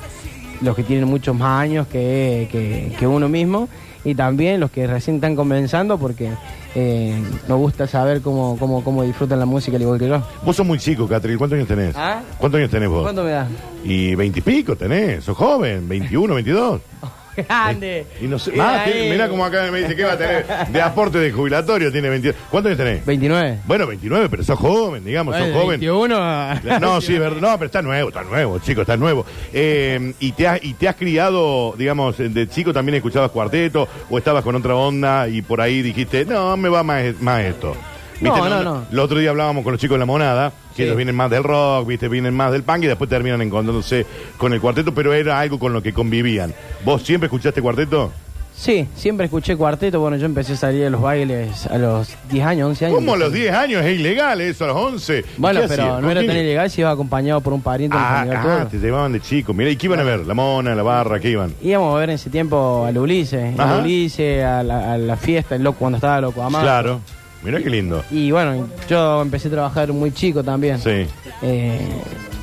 los 0.62 0.74
que 0.76 0.82
tienen 0.82 1.08
muchos 1.08 1.36
más 1.36 1.60
años 1.62 1.86
que, 1.88 2.48
que- 2.50 2.92
que 2.98 3.06
uno 3.06 3.28
mismo. 3.28 3.68
Y 4.04 4.16
también 4.16 4.58
los 4.58 4.72
que 4.72 4.86
recién 4.88 5.16
están 5.16 5.36
comenzando 5.36 5.96
porque 5.96 6.32
eh, 6.74 7.22
nos 7.46 7.58
gusta 7.58 7.86
saber 7.86 8.20
cómo, 8.20 8.56
cómo, 8.58 8.82
cómo 8.82 9.04
disfrutan 9.04 9.38
la 9.38 9.46
música 9.46 9.76
al 9.76 9.82
igual 9.82 9.98
que 10.00 10.08
yo. 10.08 10.20
Vos 10.44 10.56
sos 10.56 10.66
muy 10.66 10.78
chico, 10.78 11.06
Catril. 11.06 11.38
¿Cuántos 11.38 11.56
años 11.56 11.68
tenés? 11.68 11.94
¿Ah? 11.96 12.20
¿Cuántos 12.38 12.58
años 12.58 12.70
tenés 12.70 12.88
vos? 12.88 13.02
¿Cuánto 13.02 13.22
me 13.22 13.30
da? 13.30 13.46
Y 13.84 14.16
veintipico 14.16 14.74
tenés, 14.74 15.22
sos 15.22 15.36
joven, 15.36 15.88
21, 15.88 16.34
22. 16.34 16.80
Grande. 17.36 18.06
Y 18.20 18.26
no 18.26 18.38
sé, 18.38 18.52
más, 18.52 18.84
tiene- 18.84 19.10
mirá 19.10 19.28
como 19.28 19.44
acá 19.44 19.68
me 19.70 19.80
dice 19.80 19.96
que 19.96 20.04
va 20.04 20.12
a 20.12 20.18
tener 20.18 20.46
de 20.68 20.82
aporte 20.82 21.18
de 21.18 21.32
jubilatorio, 21.32 21.90
tiene 21.90 22.08
22. 22.08 22.36
¿Cuántos 22.50 22.70
años 22.70 22.78
tenés? 22.84 23.06
29. 23.06 23.58
Bueno, 23.66 23.86
29, 23.86 24.28
pero 24.28 24.42
sos 24.44 24.58
joven, 24.58 25.04
digamos, 25.04 25.36
sos 25.36 25.48
joven. 25.52 25.80
21. 25.80 26.54
No, 26.80 27.00
sí, 27.00 27.18
verdad. 27.18 27.40
No, 27.40 27.52
pero 27.58 27.66
está 27.66 27.82
nuevo, 27.82 28.08
está 28.08 28.22
nuevo, 28.22 28.58
chico, 28.58 28.82
está 28.82 28.96
nuevo. 28.96 29.24
Eh, 29.52 30.12
y, 30.20 30.32
te 30.32 30.46
has, 30.48 30.62
y 30.62 30.74
te 30.74 30.88
has 30.88 30.96
criado, 30.96 31.74
digamos, 31.76 32.18
de 32.18 32.48
chico 32.48 32.72
también 32.72 32.96
escuchabas 32.96 33.30
cuarteto 33.30 33.88
o 34.10 34.18
estabas 34.18 34.42
con 34.44 34.54
otra 34.56 34.74
onda 34.74 35.28
y 35.28 35.42
por 35.42 35.60
ahí 35.60 35.82
dijiste, 35.82 36.24
no, 36.24 36.56
me 36.56 36.68
va 36.68 36.82
más, 36.82 37.20
más 37.20 37.42
esto. 37.42 37.76
No, 38.22 38.48
no, 38.48 38.62
no. 38.62 38.84
El 38.90 38.98
otro 38.98 39.18
día 39.18 39.30
hablábamos 39.30 39.64
con 39.64 39.72
los 39.72 39.80
chicos 39.80 39.96
de 39.96 40.00
la 40.00 40.06
monada, 40.06 40.50
que 40.70 40.76
Sí. 40.76 40.82
ellos 40.84 40.96
vienen 40.96 41.14
más 41.16 41.30
del 41.30 41.42
rock, 41.44 41.86
viste, 41.88 42.08
vienen 42.08 42.34
más 42.34 42.52
del 42.52 42.62
punk 42.62 42.84
y 42.84 42.86
después 42.86 43.10
terminan 43.10 43.42
encontrándose 43.42 44.06
con 44.38 44.52
el 44.52 44.60
cuarteto, 44.60 44.94
pero 44.94 45.12
era 45.12 45.38
algo 45.40 45.58
con 45.58 45.72
lo 45.72 45.82
que 45.82 45.92
convivían. 45.92 46.54
¿Vos 46.84 47.02
siempre 47.02 47.26
escuchaste 47.26 47.60
cuarteto? 47.60 48.12
Sí, 48.54 48.86
siempre 48.94 49.24
escuché 49.24 49.56
cuarteto. 49.56 49.98
Bueno, 49.98 50.18
yo 50.18 50.26
empecé 50.26 50.52
a 50.52 50.56
salir 50.56 50.84
a 50.84 50.90
los 50.90 51.00
bailes 51.00 51.66
a 51.66 51.78
los 51.78 52.14
10 52.30 52.44
años, 52.46 52.68
11 52.68 52.84
años. 52.86 52.94
¿Cómo 52.96 53.14
a 53.14 53.16
los 53.16 53.32
10 53.32 53.52
años? 53.52 53.82
Es 53.84 53.98
ilegal 53.98 54.40
eso, 54.42 54.64
a 54.64 54.68
los 54.68 54.76
11. 54.76 55.24
Bueno, 55.38 55.62
¿Qué 55.62 55.68
pero 55.68 55.84
no 55.86 55.94
¿Con 56.02 56.10
era 56.10 56.20
quién? 56.20 56.32
tan 56.32 56.36
ilegal 56.44 56.70
si 56.70 56.82
iba 56.82 56.90
acompañado 56.90 57.40
por 57.40 57.54
un 57.54 57.62
pariente 57.62 57.96
un 57.96 58.02
Ah, 58.02 58.08
familiar 58.18 58.36
ah, 58.46 58.58
todo. 58.58 58.66
te 58.68 58.78
llevaban 58.78 59.12
de 59.14 59.20
chico. 59.20 59.54
Mira, 59.54 59.70
¿y 59.70 59.76
qué 59.76 59.86
iban 59.86 60.00
a 60.00 60.02
ver? 60.04 60.26
La 60.26 60.34
mona, 60.34 60.74
la 60.74 60.82
barra, 60.82 61.18
¿qué 61.18 61.30
iban? 61.30 61.54
Íbamos 61.62 61.96
a 61.96 61.98
ver 61.98 62.10
en 62.10 62.14
ese 62.16 62.28
tiempo 62.30 62.84
al 62.86 62.96
Ulises, 62.98 63.58
Ajá. 63.58 63.74
al 63.76 63.80
Ulises, 63.80 64.44
a 64.44 64.62
la, 64.62 64.92
a 64.92 64.98
la 64.98 65.16
fiesta, 65.16 65.56
el 65.56 65.62
loco 65.64 65.78
cuando 65.80 65.96
estaba 65.96 66.20
loco 66.20 66.42
Amado. 66.42 66.62
Claro. 66.62 67.00
Mirá 67.42 67.60
qué 67.60 67.70
lindo. 67.70 68.04
Y 68.10 68.30
bueno, 68.30 68.68
yo 68.88 69.22
empecé 69.22 69.48
a 69.48 69.50
trabajar 69.52 69.92
muy 69.92 70.12
chico 70.12 70.42
también. 70.44 70.78
Sí. 70.78 71.06
Eh, 71.42 71.88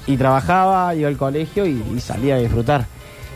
y 0.08 0.18
trabajaba, 0.18 0.94
iba 0.96 1.08
al 1.08 1.18
colegio 1.18 1.66
y, 1.66 1.82
y 1.96 2.00
salía 2.00 2.36
a 2.36 2.40
disfrutar. 2.40 2.86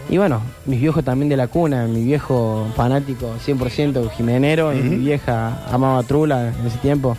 Y 0.10 0.18
bueno, 0.18 0.42
mis 0.66 0.82
viejos 0.82 1.04
también 1.04 1.30
de 1.30 1.38
la 1.38 1.48
cuna, 1.48 1.86
mi 1.88 2.04
viejo 2.04 2.68
fanático 2.76 3.34
100% 3.46 4.12
jimenero 4.12 4.74
y 4.74 4.78
mi 4.82 4.98
vieja 4.98 5.64
amaba 5.72 6.04
Trula 6.04 6.50
en 6.50 6.68
ese 6.68 6.78
tiempo. 6.80 7.16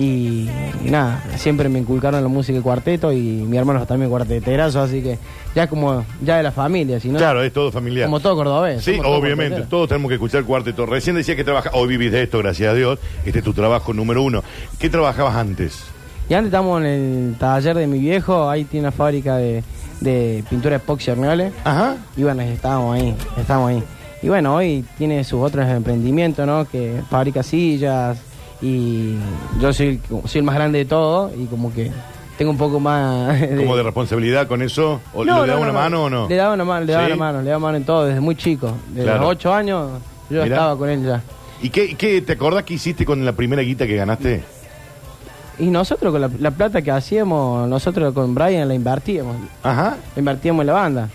Y, 0.00 0.48
y 0.82 0.90
nada, 0.90 1.22
siempre 1.36 1.68
me 1.68 1.78
inculcaron 1.78 2.22
la 2.22 2.28
música 2.28 2.56
de 2.56 2.62
cuarteto 2.62 3.12
y 3.12 3.18
mi 3.18 3.58
hermano 3.58 3.84
también 3.84 4.08
cuarteterazo, 4.10 4.80
así 4.80 5.02
que 5.02 5.18
ya 5.54 5.66
como 5.66 6.06
ya 6.22 6.38
de 6.38 6.42
la 6.42 6.52
familia, 6.52 6.98
si 6.98 7.08
no, 7.10 7.18
Claro, 7.18 7.42
es 7.42 7.52
todo 7.52 7.70
familiar. 7.70 8.06
como 8.06 8.18
todo 8.18 8.34
cordobés. 8.36 8.82
Sí, 8.82 8.96
todos 8.96 9.18
obviamente, 9.20 9.60
todos 9.68 9.88
tenemos 9.88 10.08
que 10.08 10.14
escuchar 10.14 10.44
cuarteto. 10.44 10.86
Recién 10.86 11.16
decía 11.16 11.36
que 11.36 11.44
trabaja, 11.44 11.70
hoy 11.74 11.88
vivís 11.88 12.12
de 12.12 12.22
esto, 12.22 12.38
gracias 12.38 12.70
a 12.70 12.74
Dios. 12.74 12.98
Este 13.26 13.40
es 13.40 13.44
tu 13.44 13.52
trabajo 13.52 13.92
número 13.92 14.22
uno. 14.22 14.42
¿Qué 14.78 14.88
trabajabas 14.88 15.36
antes? 15.36 15.82
Y 16.30 16.34
antes 16.34 16.46
estamos 16.46 16.80
en 16.80 16.86
el 16.86 17.34
taller 17.38 17.76
de 17.76 17.86
mi 17.86 17.98
viejo, 17.98 18.48
ahí 18.48 18.64
tiene 18.64 18.86
una 18.86 18.92
fábrica 18.92 19.36
de, 19.36 19.62
de 20.00 20.42
pintura 20.48 20.76
epoxi 20.76 21.10
Orneole. 21.10 21.52
Ajá. 21.64 21.96
Y 22.16 22.22
bueno, 22.22 22.40
estábamos 22.40 22.94
ahí, 22.96 23.14
estábamos 23.38 23.70
ahí. 23.70 23.82
Y 24.22 24.28
bueno, 24.28 24.54
hoy 24.54 24.82
tiene 24.96 25.24
sus 25.24 25.40
otros 25.42 25.68
emprendimientos, 25.68 26.46
¿no? 26.46 26.66
Que 26.66 27.02
fabrica 27.10 27.42
sillas 27.42 28.18
y 28.62 29.16
yo 29.60 29.72
soy, 29.72 29.86
el- 30.10 30.28
soy 30.28 30.38
el 30.40 30.44
más 30.44 30.54
grande 30.54 30.78
de 30.80 30.84
todo 30.84 31.30
y 31.36 31.46
como 31.46 31.72
que 31.72 31.90
tengo 32.38 32.50
un 32.52 32.58
poco 32.58 32.80
más... 32.80 33.38
¿Cómo 33.56 33.76
de 33.76 33.82
responsabilidad 33.82 34.46
con 34.48 34.62
eso? 34.62 35.00
¿O 35.14 35.24
No, 35.24 35.42
¿Le 35.44 35.48
da 35.52 35.54
no, 35.56 35.60
una 35.62 35.72
no, 35.72 35.78
mano 35.78 36.04
o 36.04 36.10
no? 36.10 36.28
Le 36.28 36.36
daba 36.36 36.54
una 36.54 36.64
mano, 36.64 36.86
le 36.86 36.92
daba 36.92 37.06
¿Sí? 37.06 37.12
una 37.12 37.18
mano, 37.24 37.42
le 37.42 37.48
daba 37.50 37.58
mano 37.58 37.76
en 37.76 37.84
todo, 37.84 38.04
desde 38.06 38.20
muy 38.20 38.34
chico. 38.36 38.72
Desde 38.88 39.04
Claro. 39.04 39.20
los 39.22 39.30
ocho 39.30 39.52
años 39.54 39.90
yo 40.30 40.42
Mirá. 40.42 40.54
estaba 40.56 40.76
con 40.78 40.88
él 40.88 41.04
ya. 41.04 41.22
¿Y 41.62 41.68
qué, 41.70 41.94
qué 41.96 42.22
te 42.22 42.32
acordás 42.32 42.64
que 42.64 42.74
hiciste 42.74 43.04
con 43.04 43.24
la 43.24 43.32
primera 43.32 43.60
guita 43.62 43.86
que 43.86 43.96
ganaste? 43.96 44.42
Y 45.58 45.66
nosotros 45.66 46.10
con 46.12 46.20
la, 46.22 46.30
la 46.38 46.50
plata 46.52 46.80
que 46.80 46.90
hacíamos, 46.90 47.68
nosotros 47.68 48.14
con 48.14 48.34
Brian 48.34 48.66
la 48.66 48.74
invertíamos, 48.74 49.36
Ajá. 49.62 49.96
la 50.14 50.18
invertíamos 50.18 50.62
en 50.62 50.66
la 50.68 50.72
banda. 50.72 51.08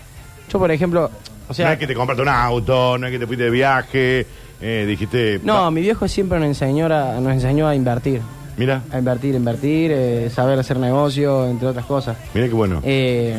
Yo, 0.48 0.58
por 0.60 0.70
ejemplo, 0.70 1.10
o 1.48 1.54
sea... 1.54 1.66
no 1.66 1.72
es 1.72 1.78
que 1.80 1.88
te 1.88 1.94
compraste 1.96 2.22
un 2.22 2.28
auto, 2.28 2.96
no 2.96 3.06
es 3.08 3.12
que 3.12 3.18
te 3.18 3.26
fuiste 3.26 3.42
de 3.44 3.50
viaje, 3.50 4.26
eh, 4.60 4.84
dijiste... 4.88 5.40
No, 5.44 5.70
mi 5.70 5.80
viejo 5.80 6.06
siempre 6.08 6.38
nos 6.38 6.48
enseñó 6.48 6.86
a, 6.86 7.20
nos 7.20 7.32
enseñó 7.32 7.66
a 7.68 7.74
invertir. 7.74 8.20
Mira, 8.56 8.82
A 8.90 8.98
invertir, 8.98 9.34
invertir, 9.34 9.90
eh, 9.92 10.30
saber 10.34 10.58
hacer 10.58 10.78
negocio, 10.78 11.46
entre 11.46 11.68
otras 11.68 11.84
cosas. 11.84 12.16
mira 12.34 12.46
qué 12.48 12.54
bueno. 12.54 12.80
Eh, 12.84 13.36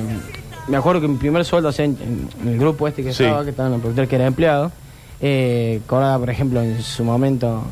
me 0.68 0.78
acuerdo 0.78 1.02
que 1.02 1.08
mi 1.08 1.18
primer 1.18 1.44
sueldo, 1.44 1.70
o 1.70 1.72
sea, 1.72 1.86
en, 1.86 1.98
en 2.44 2.48
el 2.50 2.60
grupo 2.60 2.88
este 2.88 3.04
que 3.04 3.14
Sí. 3.14 3.24
estaba, 3.24 3.44
que 3.44 3.50
estaba 3.50 3.70
en 3.70 3.76
el 3.76 3.82
productor, 3.82 4.08
que 4.08 4.16
era 4.16 4.28
empleado, 4.28 4.72
eh, 5.20 5.82
cobraba, 5.88 6.20
por 6.20 6.30
ejemplo, 6.30 6.62
en 6.62 6.82
su 6.84 7.04
momento, 7.04 7.64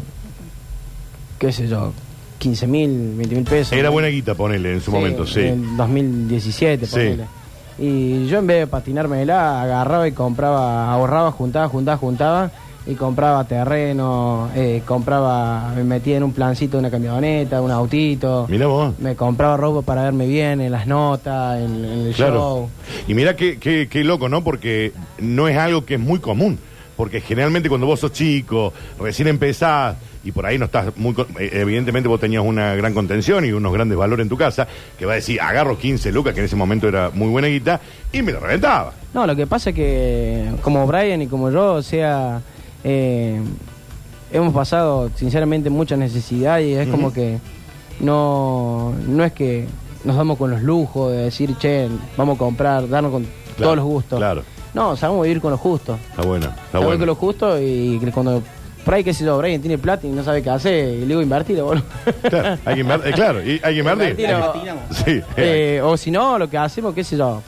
qué 1.37 1.51
sé 1.51 1.67
yo, 1.67 1.93
15 2.39 2.67
mil, 2.67 3.13
20 3.15 3.35
mil 3.35 3.43
pesos. 3.43 3.73
Era 3.73 3.89
buena 3.89 4.07
guita, 4.07 4.33
ponele, 4.33 4.73
en 4.73 4.81
su 4.81 4.91
momento, 4.91 5.25
sí. 5.27 5.41
En 5.41 5.63
el 5.63 5.77
2017, 5.77 6.85
Sí. 6.87 6.91
ponele. 6.93 7.25
Y 7.77 8.25
yo 8.27 8.39
en 8.39 8.47
vez 8.47 8.59
de 8.61 8.67
patinármela, 8.67 9.61
agarraba 9.61 10.07
y 10.07 10.13
compraba, 10.13 10.91
ahorraba, 10.91 11.31
juntaba, 11.31 11.67
juntaba, 11.67 11.97
juntaba. 11.97 12.51
Y 12.87 12.93
compraba 12.93 13.43
terreno, 13.45 14.49
eh, 14.55 14.83
compraba, 14.85 15.73
me 15.75 15.83
metía 15.83 16.17
en 16.17 16.23
un 16.23 16.33
plancito 16.33 16.77
una 16.77 16.91
camioneta, 16.91 17.61
un 17.61 17.71
autito. 17.71 18.45
Mira 18.47 18.67
vos. 18.67 18.93
Me 18.99 19.15
compraba 19.15 19.57
ropa 19.57 19.81
para 19.81 20.03
verme 20.03 20.27
bien 20.27 20.61
en 20.61 20.71
las 20.71 20.85
notas, 20.85 21.59
en, 21.61 21.83
en 21.83 22.07
el 22.07 22.13
Claro. 22.13 22.33
show. 22.35 22.69
Y 23.07 23.13
mira 23.15 23.35
qué, 23.35 23.57
qué, 23.57 23.87
qué 23.89 24.03
loco, 24.03 24.29
¿no? 24.29 24.43
Porque 24.43 24.91
no 25.19 25.47
es 25.47 25.57
algo 25.57 25.83
que 25.83 25.95
es 25.95 25.99
muy 25.99 26.19
común. 26.19 26.59
Porque 26.95 27.19
generalmente 27.21 27.67
cuando 27.69 27.87
vos 27.87 27.99
sos 27.99 28.13
chico, 28.13 28.71
recién 28.99 29.27
empezás 29.27 29.97
y 30.23 30.31
por 30.31 30.45
ahí 30.45 30.57
no 30.57 30.65
estás 30.65 30.95
muy... 30.95 31.13
eh, 31.39 31.49
Evidentemente 31.53 32.07
vos 32.07 32.19
tenías 32.19 32.43
una 32.45 32.73
gran 32.75 32.93
contención 32.93 33.43
y 33.45 33.51
unos 33.51 33.73
grandes 33.73 33.97
valores 33.97 34.23
en 34.23 34.29
tu 34.29 34.37
casa, 34.37 34.65
que 34.97 35.05
va 35.05 35.11
a 35.13 35.15
decir, 35.15 35.41
agarro 35.41 35.77
15 35.77 36.11
lucas, 36.11 36.33
que 36.33 36.39
en 36.39 36.45
ese 36.45 36.55
momento 36.55 36.87
era 36.87 37.09
muy 37.13 37.27
buena 37.29 37.47
guita, 37.47 37.81
y 38.13 38.21
me 38.21 38.31
la 38.31 38.39
reventaba. 38.39 38.93
No, 39.13 39.27
lo 39.27 39.35
que 39.35 39.45
pasa 39.45 39.71
es 39.71 39.75
que 39.75 40.51
como 40.61 40.87
Brian 40.87 41.21
y 41.21 41.27
como 41.27 41.51
yo, 41.51 41.73
o 41.73 41.81
sea, 41.81 42.41
eh, 42.85 43.41
hemos 44.31 44.53
pasado 44.53 45.09
sinceramente 45.15 45.69
mucha 45.69 45.97
necesidad 45.97 46.59
y 46.59 46.73
es 46.73 46.87
como 46.87 47.11
que 47.11 47.39
no, 47.99 48.93
no 49.07 49.23
es 49.23 49.33
que 49.33 49.65
nos 50.03 50.15
damos 50.15 50.37
con 50.37 50.51
los 50.51 50.61
lujos 50.61 51.11
de 51.11 51.17
decir, 51.23 51.57
che, 51.57 51.89
vamos 52.15 52.35
a 52.35 52.39
comprar, 52.39 52.87
darnos 52.87 53.11
con 53.11 53.25
todos 53.57 53.75
los 53.75 53.85
gustos. 53.85 54.19
claro. 54.19 54.43
No, 54.75 54.95
sabemos 54.97 55.23
vivir 55.23 55.39
con 55.41 55.51
lo 55.51 55.57
justo. 55.57 55.97
Está 56.09 56.23
bueno, 56.23 56.47
está 56.47 56.55
Sabemos 56.73 56.87
bueno. 56.87 56.99
con 56.99 57.07
lo 57.07 57.15
justo 57.15 57.61
y 57.61 57.97
cuando 58.13 58.43
por 58.83 58.93
ahí, 58.93 59.03
qué 59.05 59.13
sé 59.13 59.23
yo, 59.25 59.37
Brian 59.39 59.59
tiene 59.61 59.77
plata 59.79 60.05
y 60.05 60.11
no 60.11 60.21
sabe 60.23 60.43
qué 60.43 60.49
hacer, 60.51 60.89
y 60.95 60.99
le 60.99 61.05
digo 61.07 61.21
invertir, 61.21 61.59
boludo. 61.61 61.81
Claro, 62.29 62.57
hay 62.65 62.75
que 62.75 62.81
invertir, 62.81 63.09
eh, 63.09 63.13
claro, 63.15 63.41
y 63.43 63.59
hay 63.63 63.73
que 63.73 63.79
invertir. 63.79 64.27
Sí, 64.91 65.21
Eh, 65.37 65.81
o 65.83 65.97
si 65.97 66.11
no, 66.11 66.37
lo 66.37 66.47
que 66.49 66.57
hacemos, 66.57 66.93
qué 66.93 67.03
sé 67.05 67.17
yo, 67.17 67.41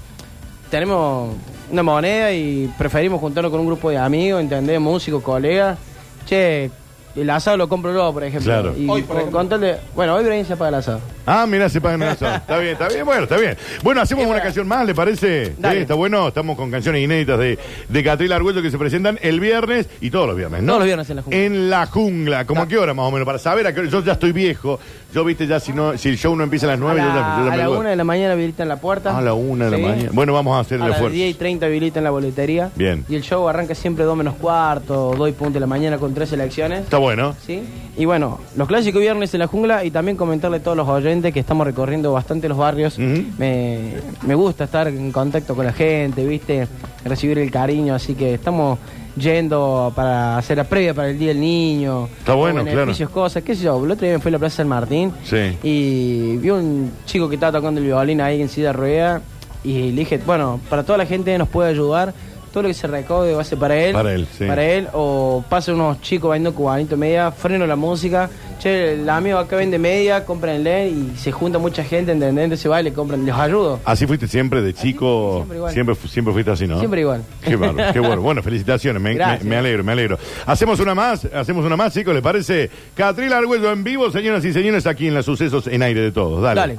tenemos 0.71 1.35
una 1.71 1.83
moneda 1.83 2.31
y 2.31 2.71
preferimos 2.77 3.19
juntarnos 3.19 3.51
con 3.51 3.59
un 3.61 3.67
grupo 3.67 3.89
de 3.89 3.97
amigos, 3.97 4.41
¿entendés? 4.41 4.79
Músicos, 4.79 5.21
colegas. 5.23 5.77
Che, 6.25 6.69
el 7.15 7.29
asado 7.29 7.57
lo 7.57 7.67
compro 7.69 7.93
yo, 7.93 8.13
por 8.13 8.23
ejemplo. 8.23 8.51
Claro. 8.51 8.73
Y 8.77 8.87
Hoy, 8.89 9.01
por 9.01 9.07
con- 9.09 9.17
ejemplo. 9.17 9.39
con 9.39 9.49
tal 9.49 9.61
de- 9.61 9.77
bueno, 9.95 10.15
hoy 10.15 10.23
Brian 10.23 10.45
se 10.45 10.55
paga 10.55 10.69
el 10.69 10.75
asado. 10.75 10.99
Ah, 11.29 11.45
mira, 11.45 11.67
se 11.67 11.81
pagan 11.81 12.01
una 12.01 12.15
sola. 12.15 12.37
Está 12.37 12.57
bien, 12.57 12.71
está 12.71 12.87
bien, 12.87 13.05
bueno, 13.05 13.23
está 13.23 13.35
bien. 13.37 13.57
Bueno, 13.83 13.99
hacemos 14.01 14.25
una 14.25 14.41
canción 14.41 14.65
más, 14.65 14.85
¿le 14.85 14.95
parece? 14.95 15.53
Dale. 15.59 15.75
Sí, 15.75 15.81
está 15.81 15.93
bueno. 15.93 16.29
Estamos 16.29 16.55
con 16.55 16.71
canciones 16.71 17.03
inéditas 17.03 17.37
de, 17.37 17.59
de 17.89 18.03
Catril 18.03 18.31
Argüello 18.31 18.61
que 18.61 18.71
se 18.71 18.77
presentan 18.77 19.19
el 19.21 19.41
viernes 19.41 19.89
y 19.99 20.09
todos 20.09 20.25
los 20.25 20.37
viernes, 20.37 20.61
¿no? 20.63 20.67
Todos 20.67 20.79
los 20.79 20.85
viernes 20.85 21.09
en 21.09 21.15
la 21.17 21.21
jungla. 21.23 21.39
En 21.45 21.69
la 21.69 21.85
jungla. 21.85 22.45
¿Cómo 22.45 22.61
a 22.61 22.67
qué 22.69 22.77
hora 22.77 22.93
más 22.93 23.05
o 23.07 23.11
menos? 23.11 23.25
Para 23.25 23.39
saber 23.39 23.67
a 23.67 23.73
qué 23.73 23.81
hora. 23.81 23.89
Yo 23.89 24.01
ya 24.03 24.13
estoy 24.13 24.31
viejo. 24.31 24.79
Yo, 25.13 25.23
viste, 25.25 25.47
ya 25.47 25.59
si 25.59 25.73
no 25.73 25.97
si 25.97 26.09
el 26.09 26.17
show 26.17 26.35
no 26.35 26.43
empieza 26.43 26.65
a 26.65 26.69
las 26.69 26.77
A 26.77 26.79
nueve, 26.79 27.01
yo 27.01 27.07
ya, 27.07 27.13
yo 27.13 27.19
ya 27.45 27.47
a 27.47 27.51
me 27.51 27.57
la 27.57 27.67
voy. 27.67 27.77
una 27.79 27.89
de 27.89 27.95
la 27.95 28.03
mañana 28.03 28.33
habilitan 28.33 28.67
la 28.69 28.77
puerta. 28.77 29.17
A 29.17 29.21
la 29.21 29.33
una 29.33 29.65
de 29.69 29.71
la 29.71 29.87
mañana. 29.87 30.09
Bueno, 30.13 30.33
vamos 30.33 30.55
a 30.55 30.59
hacer 30.61 30.79
A 30.79 30.83
el 30.85 30.89
las 30.91 30.97
esfuerzo. 30.97 31.15
10 31.15 31.29
y 31.31 31.33
30 31.33 31.65
habilitan 31.65 32.03
la 32.03 32.09
boletería. 32.11 32.71
Bien. 32.75 33.03
Y 33.09 33.15
el 33.15 33.21
show 33.23 33.47
arranca 33.49 33.75
siempre 33.75 34.05
2 34.05 34.15
menos 34.17 34.35
cuarto, 34.35 35.13
2 35.17 35.29
y 35.29 35.31
punto 35.33 35.53
de 35.55 35.59
la 35.59 35.67
mañana 35.67 35.97
con 35.97 36.13
tres 36.13 36.29
selecciones. 36.29 36.81
Está 36.81 36.97
bueno. 36.97 37.35
¿Sí? 37.45 37.63
Y 37.97 38.05
bueno, 38.05 38.39
los 38.55 38.67
clásicos 38.67 39.01
viernes 39.01 39.33
en 39.33 39.39
la 39.39 39.47
jungla 39.47 39.83
y 39.83 39.91
también 39.91 40.15
comentarle 40.17 40.57
a 40.57 40.63
todos 40.63 40.77
los 40.77 40.87
oyentes 40.87 41.16
que 41.21 41.39
estamos 41.39 41.65
recorriendo 41.65 42.11
bastante 42.13 42.47
los 42.49 42.57
barrios. 42.57 42.97
Me, 42.99 43.93
me 44.25 44.35
gusta 44.35 44.63
estar 44.65 44.87
en 44.87 45.11
contacto 45.11 45.55
con 45.55 45.65
la 45.65 45.73
gente, 45.73 46.25
¿viste? 46.25 46.67
Recibir 47.05 47.39
el 47.39 47.51
cariño, 47.51 47.93
así 47.95 48.15
que 48.15 48.33
estamos 48.35 48.79
yendo 49.17 49.91
para 49.95 50.37
hacer 50.37 50.57
la 50.57 50.63
previa 50.63 50.93
para 50.93 51.09
el 51.09 51.17
Día 51.17 51.29
del 51.29 51.39
Niño. 51.39 52.07
Está 52.19 52.33
bueno, 52.35 52.63
beneficios, 52.63 53.09
cosas, 53.09 53.43
qué 53.43 53.55
sé 53.55 53.63
yo. 53.63 53.83
El 53.83 53.91
otro 53.91 54.05
día 54.05 54.15
me 54.15 54.21
fui 54.21 54.29
a 54.29 54.33
la 54.33 54.39
Plaza 54.39 54.57
San 54.57 54.67
Martín 54.67 55.11
Sí. 55.23 55.57
y 55.63 56.37
vi 56.37 56.49
un 56.51 56.91
chico 57.05 57.27
que 57.27 57.35
estaba 57.35 57.53
tocando 57.59 57.79
el 57.79 57.85
violín 57.87 58.21
ahí 58.21 58.41
en 58.41 58.49
silla 58.49 58.67
de 58.67 58.73
rueda 58.73 59.21
y 59.63 59.91
le 59.91 59.99
dije, 60.01 60.19
bueno, 60.25 60.59
para 60.69 60.83
toda 60.83 60.97
la 60.99 61.05
gente 61.05 61.35
nos 61.37 61.47
puede 61.49 61.69
ayudar. 61.71 62.13
Todo 62.57 62.63
lo 62.63 62.69
que 62.69 62.73
se 62.73 62.87
recaude 62.87 63.35
va 63.35 63.41
a 63.41 63.45
ser 63.45 63.59
para 63.59 63.77
él. 63.77 63.93
Para 63.93 64.13
él, 64.15 64.27
sí. 64.35 64.45
Para 64.45 64.65
él. 64.65 64.87
O 64.93 65.45
pasen 65.47 65.75
unos 65.75 66.01
chicos 66.01 66.29
bailando 66.29 66.55
cubanito 66.55 66.97
media, 66.97 67.29
freno 67.31 67.67
la 67.67 67.75
música. 67.75 68.31
Che, 68.59 68.93
el 68.95 69.07
amigo 69.07 69.37
acá 69.37 69.57
vende 69.57 69.77
media, 69.77 70.25
comprenle 70.25 70.89
y 70.89 71.13
se 71.19 71.31
junta 71.31 71.59
mucha 71.59 71.83
gente, 71.83 72.13
¿entendés? 72.13 72.45
Entonces 72.45 72.71
va 72.71 72.81
y 72.81 72.85
le 72.85 72.93
compran, 72.93 73.23
les 73.23 73.35
ayudo. 73.35 73.79
Así 73.85 74.07
fuiste 74.07 74.27
siempre 74.27 74.63
de 74.63 74.73
chico. 74.73 75.33
siempre 75.35 75.57
igual. 75.57 75.71
Siempre, 75.73 75.93
fu- 75.93 76.07
siempre 76.07 76.33
fuiste 76.33 76.49
así, 76.49 76.65
¿no? 76.65 76.79
Siempre 76.79 77.01
igual. 77.01 77.21
Qué 77.43 77.55
bárbaro, 77.55 77.93
qué 77.93 77.99
bueno. 77.99 78.23
Bueno, 78.23 78.41
felicitaciones. 78.41 78.99
Me, 78.99 79.09
me, 79.11 79.15
Gracias. 79.17 79.43
me 79.43 79.55
alegro, 79.55 79.83
me 79.83 79.91
alegro. 79.91 80.17
Hacemos 80.47 80.79
una 80.79 80.95
más, 80.95 81.25
hacemos 81.25 81.63
una 81.63 81.75
más, 81.75 81.93
chicos, 81.93 82.15
¿le 82.15 82.23
parece? 82.23 82.71
Catril 82.95 83.33
Argüello 83.33 83.71
en 83.71 83.83
vivo, 83.83 84.09
señoras 84.09 84.43
y 84.45 84.51
señores, 84.51 84.87
aquí 84.87 85.09
en 85.09 85.13
los 85.13 85.25
sucesos 85.25 85.67
en 85.67 85.83
aire 85.83 86.01
de 86.01 86.11
todos. 86.11 86.41
Dale. 86.41 86.59
Dale. 86.59 86.75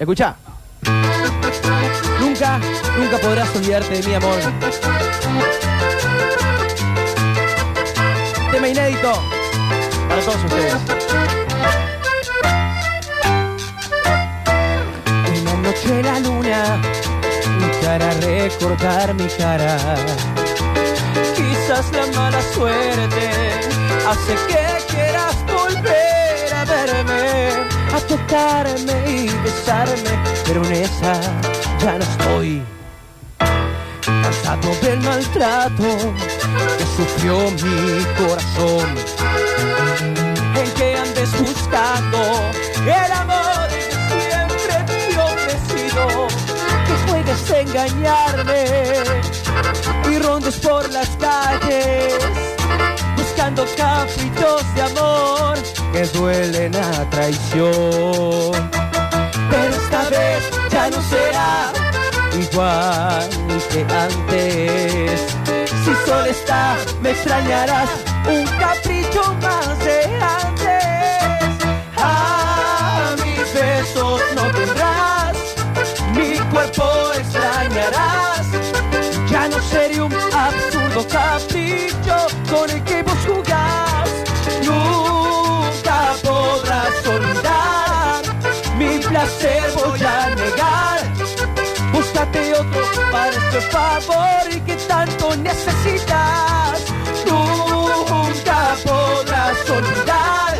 Escucha. 0.00 0.34
Nunca, 2.34 2.58
nunca 2.98 3.18
podrás 3.18 3.48
olvidarte 3.54 3.94
de 3.94 4.08
mi 4.08 4.14
amor. 4.16 4.36
Tema 8.50 8.68
inédito 8.68 9.12
para 10.08 10.20
todos 10.20 10.44
ustedes. 10.44 10.74
Una 15.42 15.54
noche 15.62 16.02
la 16.02 16.18
luna, 16.18 16.80
mi 17.60 17.86
cara 17.86 18.10
recortar 18.22 19.14
mi 19.14 19.28
cara. 19.28 19.76
Quizás 21.36 21.92
la 21.92 22.06
mala 22.18 22.42
suerte 22.52 23.30
hace 24.08 24.34
que 24.48 24.92
quieras 24.92 25.36
volver 25.46 26.52
a 26.52 26.64
verme, 26.64 27.50
a 27.94 28.00
tocarme 28.08 29.08
y 29.08 29.28
besarme, 29.44 30.18
pero 30.44 30.64
en 30.64 30.72
esa 30.72 31.53
ya 31.84 31.98
no 31.98 32.04
estoy. 32.04 32.62
Cansado 34.00 34.70
del 34.82 35.00
maltrato 35.00 35.88
que 36.78 36.86
sufrió 36.96 37.34
mi 37.50 38.04
corazón, 38.18 38.88
en 40.60 40.70
que 40.78 40.96
andes 40.96 41.30
buscando 41.40 42.18
el 42.86 43.12
amor 43.12 43.68
que 43.68 44.16
siempre 44.22 44.74
te 44.86 45.18
ofrecido, 45.30 46.28
que 46.86 46.94
juegues 47.10 47.50
a 47.50 47.60
engañarme 47.60 48.64
y 50.10 50.18
rondes 50.20 50.56
por 50.56 50.90
las 50.90 51.08
calles 51.16 52.14
buscando 53.16 53.66
caprichos 53.76 54.74
de 54.74 54.82
amor 54.82 55.58
que 55.92 56.02
duelen 56.18 56.74
a 56.76 57.10
traición. 57.10 58.93
Pero 59.64 59.76
esta 59.76 60.02
vez 60.10 60.50
ya 60.70 60.90
no 60.90 61.00
será 61.08 61.72
igual 62.38 63.28
que 63.72 63.80
antes. 63.94 65.20
Si 65.84 65.94
solo 66.06 66.26
está, 66.26 66.76
me 67.00 67.12
extrañarás 67.12 67.88
un 68.28 68.44
capricho 68.58 69.22
más 69.40 69.73
para 93.14 93.30
este 93.30 93.60
favor 93.70 94.42
y 94.50 94.60
que 94.66 94.74
tanto 94.88 95.36
necesitas. 95.36 96.84
Nunca 97.28 98.58
podrás 98.84 99.70
olvidar, 99.70 100.54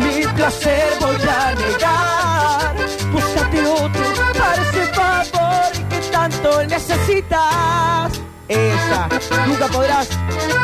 mi 0.00 0.26
placer 0.34 0.90
voy 1.00 1.22
a 1.38 1.54
negar. 1.62 2.74
Búscate 3.12 3.60
otro 3.64 4.04
para 4.40 4.62
ese 4.66 4.84
favor 4.98 5.70
y 5.80 5.84
que 5.90 6.00
tanto 6.10 6.48
necesitas. 6.66 8.10
Esa, 8.48 9.08
nunca 9.46 9.66
podrás, 9.68 10.08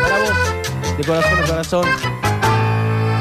para 0.02 0.18
vos, 0.22 0.96
de 0.98 1.04
corazón 1.04 1.38
a 1.38 1.46
corazón. 1.46 2.25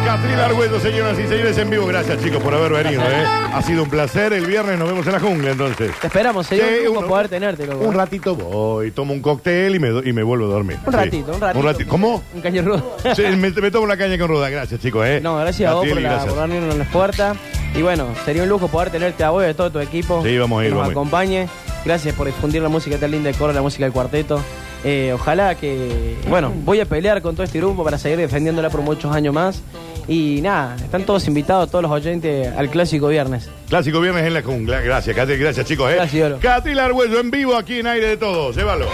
Catril 0.05 0.39
Argüello, 0.39 0.79
señoras 0.79 1.17
y 1.19 1.27
señores, 1.27 1.57
en 1.57 1.69
vivo. 1.69 1.88
Gracias, 1.88 2.21
chicos, 2.24 2.41
por 2.41 2.53
haber 2.53 2.83
venido. 2.83 3.01
¿eh? 3.01 3.25
Ha 3.53 3.62
sido 3.63 3.83
un 3.83 3.89
placer. 3.89 4.33
El 4.33 4.45
viernes 4.45 4.77
nos 4.77 4.88
vemos 4.88 5.05
en 5.07 5.13
la 5.13 5.19
jungla, 5.19 5.51
entonces. 5.51 5.91
Te 6.00 6.07
esperamos, 6.07 6.45
sería 6.47 6.65
Sí, 6.81 6.88
un 6.88 7.05
poder 7.07 7.27
tenerte, 7.27 7.65
loco. 7.65 7.83
Un 7.85 7.93
ratito 7.95 8.35
voy, 8.35 8.91
tomo 8.91 9.13
un 9.13 9.21
cóctel 9.21 9.75
y 9.75 9.79
me, 9.79 9.89
do- 9.89 10.03
y 10.03 10.13
me 10.13 10.21
vuelvo 10.24 10.45
a 10.45 10.50
dormir. 10.50 10.77
Un 10.85 10.91
Sí. 10.93 10.97
ratito, 10.97 11.33
un 11.33 11.41
ratito. 11.41 11.65
rati- 11.67 11.88
¿Cómo? 11.88 12.24
Un 12.33 12.41
caño 12.41 12.62
rudo. 12.62 12.97
Sí, 13.15 13.24
me, 13.35 13.50
me 13.50 13.71
tomo 13.71 13.83
una 13.85 13.97
caña 13.97 14.17
con 14.19 14.27
ruda. 14.27 14.50
Gracias, 14.50 14.79
chicos. 14.79 15.05
¿eh? 15.07 15.19
No, 15.24 15.38
gracias 15.38 15.71
a 15.71 15.74
vos 15.74 15.88
por, 15.88 15.95
la, 16.01 16.09
gracias. 16.09 16.33
por 16.33 16.43
abrirnos 16.43 16.77
las 16.77 16.88
puertas. 16.89 17.38
Y 17.75 17.81
bueno, 17.81 18.07
sería 18.25 18.43
un 18.43 18.50
lujo 18.50 18.67
poder 18.67 18.91
tenerte 18.91 19.24
a 19.24 19.31
vos 19.31 19.43
y 19.43 19.47
a 19.47 19.53
todo 19.55 19.71
tu 19.71 19.79
equipo. 19.79 20.21
Sí, 20.24 20.38
vamos 20.38 20.62
a 20.62 20.63
ir, 20.65 20.69
Que 20.69 20.75
nos 20.75 20.79
vamos 20.81 20.88
a 20.88 20.91
ir. 20.91 20.97
acompañe. 20.97 21.50
Gracias 21.83 22.15
por 22.15 22.27
difundir 22.27 22.62
la 22.62 22.69
música 22.69 22.97
tan 22.97 23.12
linda 23.12 23.31
de 23.31 23.38
coro, 23.38 23.53
la 23.53 23.62
música 23.62 23.85
del 23.85 23.91
cuarteto. 23.93 24.39
Eh, 24.84 25.12
ojalá 25.13 25.55
que, 25.55 26.15
bueno, 26.29 26.51
voy 26.63 26.79
a 26.79 26.86
pelear 26.86 27.22
con 27.22 27.36
todo 27.36 27.44
este 27.44 27.60
grupo 27.60 27.84
para 27.84 27.98
seguir 27.98 28.17
defendiéndola 28.17 28.70
por 28.70 28.82
muchos 28.82 29.13
años 29.15 29.34
más. 29.34 29.62
Y 30.08 30.41
nada, 30.41 30.75
están 30.75 31.03
todos 31.03 31.27
invitados, 31.27 31.72
todos 31.72 31.82
los 31.82 31.91
oyentes, 31.91 32.53
al 32.55 32.70
clásico 32.70 33.08
viernes. 33.08 33.50
Clásico 33.70 34.00
viernes 34.00 34.25
en 34.25 34.34
la 34.36 34.44
jungla. 34.44 34.82
Gracias, 34.82 35.15
Catril. 35.15 35.39
Gracias, 35.39 35.65
chicos. 35.65 35.91
¿eh? 35.91 35.96
Gracias, 35.96 36.32
Oro. 36.32 37.20
En 37.20 37.32
vivo 37.32 37.55
aquí 37.55 37.79
en 37.79 37.88
Aire 37.88 38.10
de 38.10 38.17
Todos. 38.17 38.55
Llévalo. 38.55 38.86